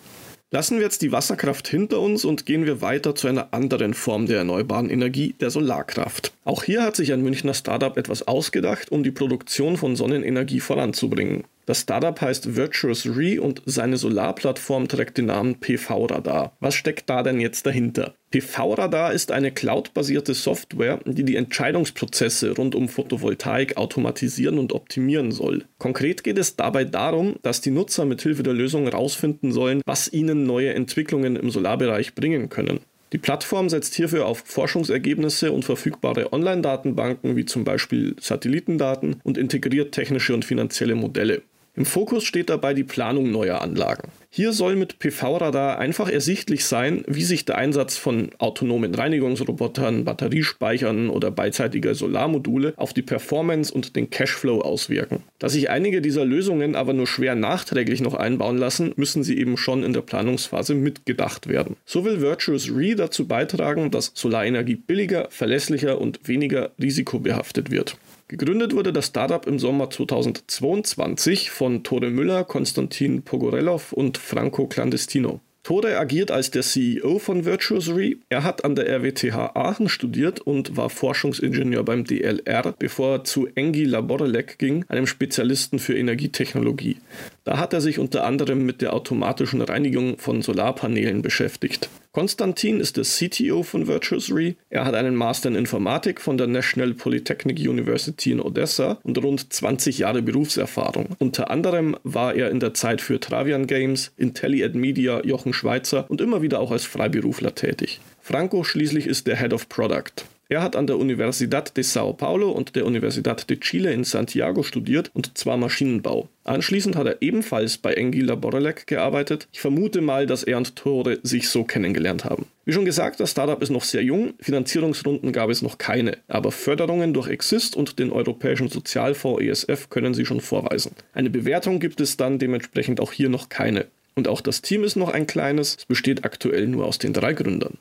Lassen 0.52 0.76
wir 0.76 0.84
jetzt 0.84 1.02
die 1.02 1.14
Wasserkraft 1.14 1.70
hinter 1.70 2.02
uns 2.02 2.26
und 2.26 2.46
gehen 2.46 2.66
wir 2.66 2.82
weiter 2.82 3.16
zu 3.16 3.30
einer 3.30 3.54
anderen 3.54 3.94
Form 3.94 4.26
der 4.26 4.40
erneuerbaren 4.40 4.90
Energie, 4.90 5.34
der 5.40 5.50
Solarkraft. 5.50 6.34
Auch 6.44 6.64
hier 6.64 6.84
hat 6.84 6.98
sich 6.98 7.14
ein 7.14 7.22
Münchner 7.22 7.54
Startup 7.54 7.96
etwas 7.96 8.28
ausgedacht, 8.28 8.92
um 8.92 9.02
die 9.02 9.12
Produktion 9.12 9.78
von 9.78 9.96
Sonnenenergie 9.96 10.60
voranzubringen. 10.60 11.46
Das 11.66 11.82
Startup 11.82 12.20
heißt 12.20 12.56
Virtuous 12.56 13.08
Re 13.08 13.42
und 13.42 13.62
seine 13.66 13.98
Solarplattform 13.98 14.88
trägt 14.88 15.18
den 15.18 15.26
Namen 15.26 15.60
PV 15.60 16.06
Radar. 16.06 16.56
Was 16.60 16.76
steckt 16.76 17.10
da 17.10 17.24
denn 17.24 17.40
jetzt 17.40 17.66
dahinter? 17.66 18.14
PV 18.30 18.74
Radar 18.74 19.14
ist 19.14 19.32
eine 19.32 19.52
cloudbasierte 19.52 20.36
Software, 20.36 21.00
die 21.06 21.24
die 21.24 21.38
Entscheidungsprozesse 21.38 22.52
rund 22.56 22.76
um 22.76 22.88
Photovoltaik 22.88 23.78
automatisieren 23.78 24.60
und 24.60 24.74
optimieren 24.74 25.32
soll. 25.32 25.66
Konkret 25.80 26.24
geht 26.24 26.38
es 26.38 26.56
dabei 26.56 26.84
darum, 26.84 27.38
dass 27.42 27.62
die 27.62 27.72
Nutzer 27.72 28.06
mithilfe 28.06 28.44
der 28.44 28.54
Lösung 28.54 28.84
herausfinden 28.84 29.52
sollen, 29.52 29.82
was 29.86 30.12
ihnen 30.14 30.46
neue 30.46 30.74
Entwicklungen 30.74 31.36
im 31.36 31.50
Solarbereich 31.50 32.14
bringen 32.14 32.50
können. 32.50 32.80
Die 33.14 33.18
Plattform 33.18 33.70
setzt 33.70 33.96
hierfür 33.96 34.26
auf 34.26 34.44
Forschungsergebnisse 34.46 35.52
und 35.52 35.64
verfügbare 35.64 36.34
Online-Datenbanken 36.34 37.36
wie 37.36 37.46
zum 37.46 37.64
Beispiel 37.64 38.16
Satellitendaten 38.20 39.22
und 39.24 39.38
integriert 39.38 39.94
technische 39.94 40.34
und 40.34 40.44
finanzielle 40.44 40.96
Modelle. 40.96 41.42
Im 41.78 41.86
Fokus 41.86 42.24
steht 42.24 42.50
dabei 42.50 42.74
die 42.74 42.86
Planung 42.86 43.32
neuer 43.32 43.62
Anlagen. 43.62 44.10
Hier 44.30 44.54
soll 44.54 44.78
mit 44.78 45.00
PV-Radar 45.00 45.78
einfach 45.78 46.10
ersichtlich 46.10 46.64
sein, 46.66 47.04
wie 47.08 47.24
sich 47.24 47.44
der 47.44 47.58
Einsatz 47.58 47.98
von 47.98 48.30
autonomen 48.38 48.96
Reinigungsrobotern, 48.96 50.06
Batteriespeichern 50.06 51.10
oder 51.10 51.32
beidseitiger 51.32 51.94
Solarmodule 51.94 52.74
auf 52.78 52.94
die 52.94 53.02
Performance 53.02 53.74
und 53.74 53.98
den 53.98 54.10
Cashflow 54.10 54.62
auswirken. 54.62 55.24
Da 55.40 55.50
sich 55.50 55.70
einige 55.70 56.02
dieser 56.02 56.24
Lösungen 56.24 56.76
aber 56.76 56.94
nur 56.94 57.08
schwer 57.08 57.36
nachträglich 57.36 58.00
noch 58.00 58.14
einbauen 58.14 58.58
lassen, 58.58 58.94
müssen 58.96 59.24
sie 59.24 59.38
eben 59.38 59.58
schon 59.58 59.84
in 59.84 59.92
der 59.92 60.02
Planungsphase 60.02 60.76
mitgedacht 60.76 61.48
werden. 61.48 61.76
So 61.86 62.06
will 62.06 62.22
Virtuous 62.22 62.72
Re 62.74 62.96
dazu 62.96 63.28
beitragen, 63.28 63.92
dass 63.92 64.12
Solarenergie 64.16 64.76
billiger, 64.76 65.28
verlässlicher 65.30 66.00
und 66.00 66.26
weniger 66.26 66.72
risikobehaftet 66.80 67.70
wird. 67.70 67.98
Gegründet 68.28 68.74
wurde 68.74 68.92
das 68.92 69.06
Startup 69.06 69.46
im 69.46 69.60
Sommer 69.60 69.92
2022 69.92 71.52
von 71.52 71.84
Tore 71.84 72.10
Müller, 72.10 72.44
Konstantin 72.44 73.22
Pogorelov 73.22 73.94
und 73.94 74.18
Franco 74.18 74.66
Clandestino. 74.66 75.42
Tore 75.62 75.98
agiert 76.00 76.32
als 76.32 76.50
der 76.50 76.64
CEO 76.64 77.20
von 77.20 77.46
Virtuosery. 77.46 78.20
Er 78.30 78.44
hat 78.44 78.66
an 78.66 78.76
der 78.76 78.88
RWTH 78.88 79.56
Aachen 79.56 79.90
studiert 79.90 80.40
und 80.40 80.76
war 80.76 80.90
Forschungsingenieur 80.90 81.84
beim 81.84 82.04
DLR, 82.04 82.74
bevor 82.78 83.18
er 83.18 83.24
zu 83.26 83.48
Engi 83.54 83.84
Laborelec 83.84 84.58
ging, 84.58 84.86
einem 84.88 85.06
Spezialisten 85.06 85.78
für 85.78 85.96
Energietechnologie. 85.96 86.98
Da 87.46 87.60
hat 87.60 87.74
er 87.74 87.82
sich 87.82 88.00
unter 88.00 88.26
anderem 88.26 88.66
mit 88.66 88.82
der 88.82 88.94
automatischen 88.94 89.62
Reinigung 89.62 90.18
von 90.18 90.42
Solarpanelen 90.42 91.22
beschäftigt. 91.22 91.90
Konstantin 92.12 92.80
ist 92.80 92.98
der 92.98 93.04
CTO 93.04 93.62
von 93.62 93.86
Virtuousry. 93.86 94.56
Er 94.72 94.84
hat 94.84 94.96
einen 94.96 95.16
Master 95.16 95.50
in 95.50 95.56
Informatik 95.56 96.22
von 96.22 96.40
der 96.40 96.48
National 96.48 96.96
Polytechnic 96.96 97.60
University 97.60 98.32
in 98.32 98.42
Odessa 98.42 98.98
und 99.04 99.22
rund 99.24 99.54
20 99.54 100.00
Jahre 100.00 100.24
Berufserfahrung. 100.24 101.10
Unter 101.20 101.52
anderem 101.52 101.96
war 102.04 102.34
er 102.34 102.50
in 102.50 102.60
der 102.60 102.74
Zeit 102.74 103.00
für 103.00 103.20
Travian 103.20 103.68
Games, 103.68 104.12
IntelliAd 104.18 104.74
Media, 104.74 105.24
Jochen 105.24 105.54
Schweizer 105.54 106.10
und 106.10 106.22
immer 106.22 106.42
wieder 106.42 106.60
auch 106.60 106.72
als 106.72 106.86
Freiberufler 106.86 107.54
tätig. 107.54 108.00
Franco 108.22 108.64
schließlich 108.64 109.06
ist 109.06 109.28
der 109.28 109.38
Head 109.38 109.54
of 109.54 109.70
Product. 109.70 110.26
Er 110.48 110.62
hat 110.62 110.76
an 110.76 110.86
der 110.86 111.00
Universidad 111.00 111.76
de 111.76 111.84
Sao 111.84 112.14
Paulo 112.14 112.52
und 112.52 112.76
der 112.76 112.86
Universidad 112.86 113.50
de 113.50 113.60
Chile 113.60 113.92
in 113.92 114.04
Santiago 114.04 114.62
studiert 114.62 115.10
und 115.16 115.36
zwar 115.36 115.58
Maschinenbau. 115.58 116.30
Anschließend 116.44 116.96
hat 116.96 117.08
er 117.08 117.20
ebenfalls 117.24 117.80
bei 117.80 117.96
Engila 117.96 118.36
Borelek 118.36 118.86
gearbeitet. 118.86 119.48
Ich 119.52 119.60
vermute 119.60 120.02
mal, 120.02 120.28
dass 120.28 120.44
er 120.44 120.58
und 120.58 120.76
Tore 120.76 121.18
sich 121.24 121.50
so 121.50 121.64
kennengelernt 121.64 122.26
haben. 122.26 122.46
Wie 122.64 122.74
schon 122.74 122.86
gesagt, 122.86 123.20
das 123.20 123.32
Startup 123.32 123.60
ist 123.60 123.72
noch 123.72 123.84
sehr 123.84 124.04
jung, 124.04 124.36
Finanzierungsrunden 124.40 125.32
gab 125.32 125.50
es 125.50 125.64
noch 125.64 125.80
keine, 125.80 126.20
aber 126.28 126.52
Förderungen 126.52 127.16
durch 127.16 127.28
Exist 127.28 127.76
und 127.76 127.98
den 127.98 128.12
Europäischen 128.12 128.70
Sozialfonds 128.70 129.42
ESF 129.42 129.90
können 129.90 130.14
sie 130.14 130.28
schon 130.28 130.42
vorweisen. 130.42 130.92
Eine 131.14 131.32
Bewertung 131.32 131.80
gibt 131.80 132.00
es 132.02 132.18
dann 132.18 132.38
dementsprechend 132.38 133.00
auch 133.00 133.12
hier 133.12 133.30
noch 133.30 133.50
keine. 133.50 133.88
Und 134.14 134.28
auch 134.28 134.42
das 134.42 134.62
Team 134.62 134.84
ist 134.84 134.96
noch 134.96 135.10
ein 135.10 135.26
kleines, 135.26 135.78
es 135.80 135.86
besteht 135.86 136.24
aktuell 136.24 136.68
nur 136.68 136.86
aus 136.86 137.00
den 137.00 137.14
drei 137.14 137.34
Gründern. 137.34 137.80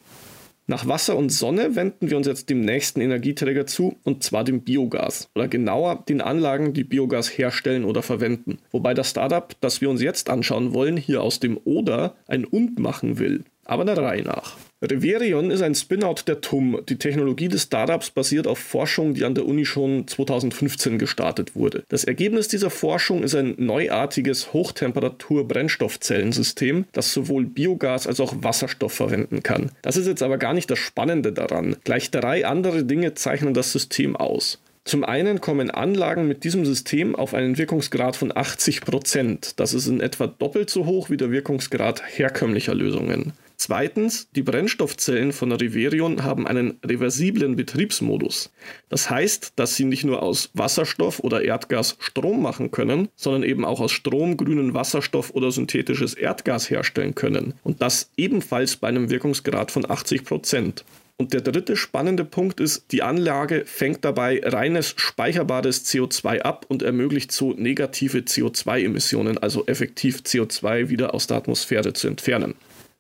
Nach 0.67 0.89
Wasser 0.89 1.17
und 1.17 1.31
Sonne 1.31 1.77
wenden 1.77 2.09
wir 2.09 2.17
uns 2.17 2.27
jetzt 2.27 2.49
dem 2.49 2.63
nächsten 2.63 3.03
Energieträger 3.03 3.67
zu, 3.67 3.97
und 4.03 4.23
zwar 4.25 4.45
dem 4.45 4.63
Biogas. 4.63 5.29
Oder 5.35 5.47
genauer 5.47 6.05
den 6.09 6.23
Anlagen, 6.23 6.73
die 6.73 6.85
Biogas 6.85 7.37
herstellen 7.37 7.85
oder 7.85 8.03
verwenden. 8.03 8.57
Wobei 8.71 8.95
das 8.95 9.11
Startup, 9.11 9.55
das 9.61 9.83
wir 9.83 9.91
uns 9.91 10.01
jetzt 10.01 10.31
anschauen 10.31 10.73
wollen, 10.73 10.97
hier 10.97 11.23
aus 11.23 11.39
dem 11.39 11.61
Oder 11.65 12.17
ein 12.27 12.47
Und 12.47 12.79
machen 12.79 13.19
will. 13.19 13.45
Aber 13.67 13.85
der 13.85 13.99
Reihe 13.99 14.23
nach. 14.23 14.57
Reverion 14.85 15.51
ist 15.51 15.63
ein 15.63 15.75
Spin-out 15.75 16.29
der 16.29 16.41
TUM. 16.41 16.81
Die 16.89 16.99
Technologie 16.99 17.49
des 17.49 17.65
Startups 17.65 18.11
basiert 18.11 18.47
auf 18.47 18.59
Forschung, 18.59 19.15
die 19.15 19.25
an 19.25 19.35
der 19.35 19.47
Uni 19.47 19.65
schon 19.65 20.07
2015 20.07 20.99
gestartet 20.99 21.57
wurde. 21.57 21.85
Das 21.89 22.05
Ergebnis 22.05 22.49
dieser 22.49 22.69
Forschung 22.71 23.23
ist 23.23 23.35
ein 23.35 23.55
neuartiges 23.57 24.53
Hochtemperatur-Brennstoffzellensystem, 24.53 26.85
das 26.93 27.13
sowohl 27.13 27.47
Biogas 27.47 28.07
als 28.07 28.21
auch 28.21 28.35
Wasserstoff 28.39 28.93
verwenden 28.93 29.43
kann. 29.43 29.71
Das 29.83 29.97
ist 29.97 30.07
jetzt 30.07 30.23
aber 30.23 30.39
gar 30.39 30.55
nicht 30.55 30.71
das 30.71 30.79
Spannende 30.79 31.33
daran. 31.33 31.77
Gleich 31.85 32.11
drei 32.11 32.47
andere 32.47 32.85
Dinge 32.85 33.15
zeichnen 33.15 33.55
das 33.55 33.73
System 33.73 34.15
aus. 34.17 34.61
Zum 34.85 35.03
einen 35.03 35.41
kommen 35.41 35.71
Anlagen 35.71 36.29
mit 36.29 36.45
diesem 36.45 36.67
System 36.67 37.17
auf 37.17 37.33
einen 37.33 37.57
Wirkungsgrad 37.57 38.17
von 38.17 38.37
80 38.37 38.83
Prozent. 38.83 39.59
Das 39.59 39.73
ist 39.73 39.87
in 39.87 40.03
etwa 40.03 40.27
doppelt 40.27 40.69
so 40.69 40.85
hoch 40.85 41.09
wie 41.09 41.17
der 41.17 41.31
Wirkungsgrad 41.31 42.03
herkömmlicher 42.07 42.75
Lösungen. 42.75 43.33
Zweitens, 43.57 44.29
die 44.35 44.43
Brennstoffzellen 44.43 45.33
von 45.33 45.53
Riverion 45.53 46.25
haben 46.25 46.47
einen 46.47 46.79
reversiblen 46.85 47.57
Betriebsmodus. 47.57 48.51
Das 48.89 49.09
heißt, 49.11 49.53
dass 49.57 49.77
sie 49.77 49.85
nicht 49.85 50.05
nur 50.05 50.23
aus 50.23 50.51
Wasserstoff 50.55 51.21
oder 51.21 51.43
Erdgas 51.43 51.97
Strom 52.01 52.43
machen 52.43 52.71
können, 52.71 53.09
sondern 53.15 53.43
eben 53.43 53.65
auch 53.65 53.81
aus 53.81 53.93
Strom 53.93 54.37
grünen 54.37 54.75
Wasserstoff 54.75 55.31
oder 55.31 55.53
synthetisches 55.53 56.15
Erdgas 56.15 56.69
herstellen 56.69 57.15
können. 57.15 57.55
Und 57.63 57.81
das 57.81 58.11
ebenfalls 58.17 58.77
bei 58.77 58.89
einem 58.89 59.11
Wirkungsgrad 59.11 59.71
von 59.71 59.89
80 59.89 60.25
Prozent. 60.25 60.85
Und 61.17 61.33
der 61.33 61.43
dritte 61.43 61.77
spannende 61.77 62.25
Punkt 62.25 62.59
ist, 62.59 62.91
die 62.91 63.03
Anlage 63.03 63.65
fängt 63.67 64.05
dabei 64.05 64.41
reines 64.45 64.95
speicherbares 64.97 65.87
CO2 65.87 66.41
ab 66.41 66.67
und 66.69 66.83
ermöglicht 66.83 67.31
so 67.31 67.53
negative 67.53 68.19
CO2-Emissionen, 68.19 69.39
also 69.39 69.65
effektiv 69.67 70.23
CO2 70.27 70.89
wieder 70.89 71.15
aus 71.15 71.29
der 71.29 71.37
Atmosphäre 71.37 71.93
zu 71.93 72.09
entfernen. 72.09 72.57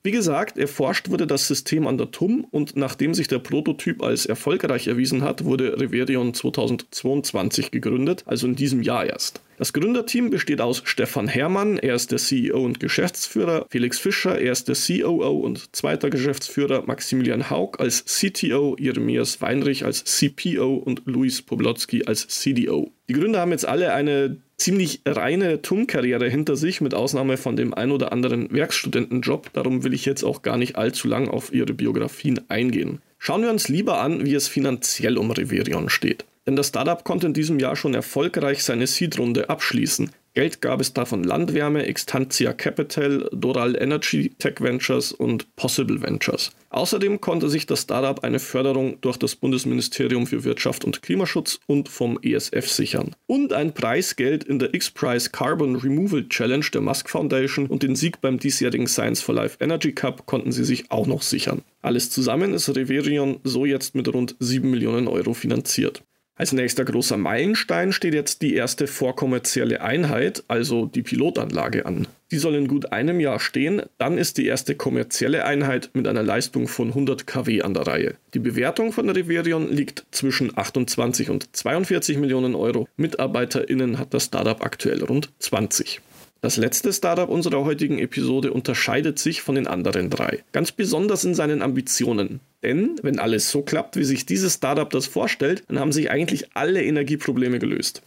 Wie 0.06 0.10
gesagt, 0.10 0.58
erforscht 0.58 1.08
wurde 1.08 1.26
das 1.26 1.48
System 1.48 1.86
an 1.86 1.96
der 1.96 2.10
TUM 2.10 2.46
und 2.50 2.76
nachdem 2.76 3.14
sich 3.14 3.26
der 3.26 3.38
Prototyp 3.38 4.02
als 4.02 4.26
erfolgreich 4.26 4.86
erwiesen 4.86 5.22
hat, 5.22 5.46
wurde 5.46 5.80
Reverion 5.80 6.34
2022 6.34 7.70
gegründet, 7.70 8.22
also 8.26 8.46
in 8.46 8.54
diesem 8.54 8.82
Jahr 8.82 9.06
erst. 9.06 9.40
Das 9.56 9.72
Gründerteam 9.72 10.28
besteht 10.28 10.60
aus 10.60 10.82
Stefan 10.84 11.26
Herrmann, 11.26 11.78
er 11.78 11.94
ist 11.94 12.12
der 12.12 12.18
CEO 12.18 12.62
und 12.62 12.80
Geschäftsführer, 12.80 13.64
Felix 13.70 13.98
Fischer, 13.98 14.38
er 14.38 14.52
ist 14.52 14.68
der 14.68 14.76
COO 14.76 15.38
und 15.38 15.74
zweiter 15.74 16.10
Geschäftsführer, 16.10 16.82
Maximilian 16.84 17.48
Haug 17.48 17.78
als 17.78 18.04
CTO, 18.04 18.76
Jeremias 18.78 19.40
Weinrich 19.40 19.86
als 19.86 20.04
CPO 20.04 20.74
und 20.84 21.00
Luis 21.06 21.40
Poblotzki 21.40 22.04
als 22.04 22.28
CDO. 22.28 22.90
Die 23.08 23.14
Gründer 23.14 23.40
haben 23.40 23.52
jetzt 23.52 23.66
alle 23.66 23.94
eine 23.94 24.36
ziemlich 24.64 25.02
reine 25.04 25.60
TUM-Karriere 25.60 26.26
hinter 26.26 26.56
sich, 26.56 26.80
mit 26.80 26.94
Ausnahme 26.94 27.36
von 27.36 27.54
dem 27.54 27.74
ein 27.74 27.90
oder 27.90 28.12
anderen 28.12 28.50
Werkstudentenjob. 28.50 29.52
Darum 29.52 29.84
will 29.84 29.92
ich 29.92 30.06
jetzt 30.06 30.24
auch 30.24 30.40
gar 30.40 30.56
nicht 30.56 30.76
allzu 30.76 31.06
lang 31.06 31.28
auf 31.28 31.52
ihre 31.52 31.74
Biografien 31.74 32.40
eingehen. 32.48 33.02
Schauen 33.18 33.42
wir 33.42 33.50
uns 33.50 33.68
lieber 33.68 34.00
an, 34.00 34.24
wie 34.24 34.34
es 34.34 34.48
finanziell 34.48 35.18
um 35.18 35.30
Reverion 35.30 35.90
steht. 35.90 36.24
Denn 36.46 36.56
das 36.56 36.68
Startup 36.68 37.04
konnte 37.04 37.26
in 37.26 37.34
diesem 37.34 37.58
Jahr 37.58 37.76
schon 37.76 37.92
erfolgreich 37.92 38.64
seine 38.64 38.86
Seed-Runde 38.86 39.50
abschließen. 39.50 40.10
Geld 40.34 40.60
gab 40.60 40.80
es 40.80 40.92
davon 40.92 41.22
Landwärme, 41.22 41.86
Extantia 41.86 42.52
Capital, 42.52 43.30
Doral 43.32 43.80
Energy 43.80 44.30
Tech 44.36 44.54
Ventures 44.60 45.12
und 45.12 45.54
Possible 45.54 46.02
Ventures. 46.02 46.50
Außerdem 46.70 47.20
konnte 47.20 47.48
sich 47.48 47.66
das 47.66 47.82
Startup 47.82 48.24
eine 48.24 48.40
Förderung 48.40 49.00
durch 49.00 49.16
das 49.16 49.36
Bundesministerium 49.36 50.26
für 50.26 50.42
Wirtschaft 50.42 50.84
und 50.84 51.02
Klimaschutz 51.02 51.60
und 51.68 51.88
vom 51.88 52.18
ESF 52.20 52.68
sichern. 52.68 53.14
Und 53.28 53.52
ein 53.52 53.74
Preisgeld 53.74 54.42
in 54.42 54.58
der 54.58 54.74
X-Prize 54.74 55.30
Carbon 55.30 55.76
Removal 55.76 56.28
Challenge 56.28 56.66
der 56.74 56.80
Musk 56.80 57.10
Foundation 57.10 57.66
und 57.66 57.84
den 57.84 57.94
Sieg 57.94 58.20
beim 58.20 58.40
diesjährigen 58.40 58.88
Science 58.88 59.22
for 59.22 59.36
Life 59.36 59.58
Energy 59.60 59.92
Cup 59.92 60.26
konnten 60.26 60.50
sie 60.50 60.64
sich 60.64 60.90
auch 60.90 61.06
noch 61.06 61.22
sichern. 61.22 61.62
Alles 61.80 62.10
zusammen 62.10 62.54
ist 62.54 62.68
Reverion 62.68 63.38
so 63.44 63.66
jetzt 63.66 63.94
mit 63.94 64.12
rund 64.12 64.34
7 64.40 64.68
Millionen 64.68 65.06
Euro 65.06 65.32
finanziert. 65.32 66.02
Als 66.36 66.52
nächster 66.52 66.84
großer 66.84 67.16
Meilenstein 67.16 67.92
steht 67.92 68.12
jetzt 68.12 68.42
die 68.42 68.54
erste 68.54 68.88
vorkommerzielle 68.88 69.82
Einheit, 69.82 70.42
also 70.48 70.86
die 70.86 71.02
Pilotanlage 71.02 71.86
an. 71.86 72.08
Die 72.32 72.38
soll 72.38 72.56
in 72.56 72.66
gut 72.66 72.90
einem 72.90 73.20
Jahr 73.20 73.38
stehen, 73.38 73.82
dann 73.98 74.18
ist 74.18 74.36
die 74.38 74.46
erste 74.46 74.74
kommerzielle 74.74 75.44
Einheit 75.44 75.90
mit 75.92 76.08
einer 76.08 76.24
Leistung 76.24 76.66
von 76.66 76.88
100 76.88 77.28
kW 77.28 77.62
an 77.62 77.74
der 77.74 77.86
Reihe. 77.86 78.14
Die 78.34 78.40
Bewertung 78.40 78.92
von 78.92 79.08
Reverion 79.08 79.70
liegt 79.70 80.06
zwischen 80.10 80.58
28 80.58 81.30
und 81.30 81.54
42 81.54 82.18
Millionen 82.18 82.56
Euro. 82.56 82.88
MitarbeiterInnen 82.96 84.00
hat 84.00 84.12
das 84.12 84.24
Startup 84.24 84.60
aktuell 84.64 85.04
rund 85.04 85.28
20. 85.38 86.00
Das 86.44 86.58
letzte 86.58 86.92
Startup 86.92 87.30
unserer 87.30 87.64
heutigen 87.64 87.98
Episode 87.98 88.52
unterscheidet 88.52 89.18
sich 89.18 89.40
von 89.40 89.54
den 89.54 89.66
anderen 89.66 90.10
drei, 90.10 90.44
ganz 90.52 90.72
besonders 90.72 91.24
in 91.24 91.34
seinen 91.34 91.62
Ambitionen. 91.62 92.40
Denn 92.62 92.96
wenn 93.02 93.18
alles 93.18 93.50
so 93.50 93.62
klappt, 93.62 93.96
wie 93.96 94.04
sich 94.04 94.26
dieses 94.26 94.52
Startup 94.52 94.90
das 94.90 95.06
vorstellt, 95.06 95.62
dann 95.68 95.78
haben 95.78 95.90
sich 95.90 96.10
eigentlich 96.10 96.54
alle 96.54 96.84
Energieprobleme 96.84 97.60
gelöst. 97.60 98.02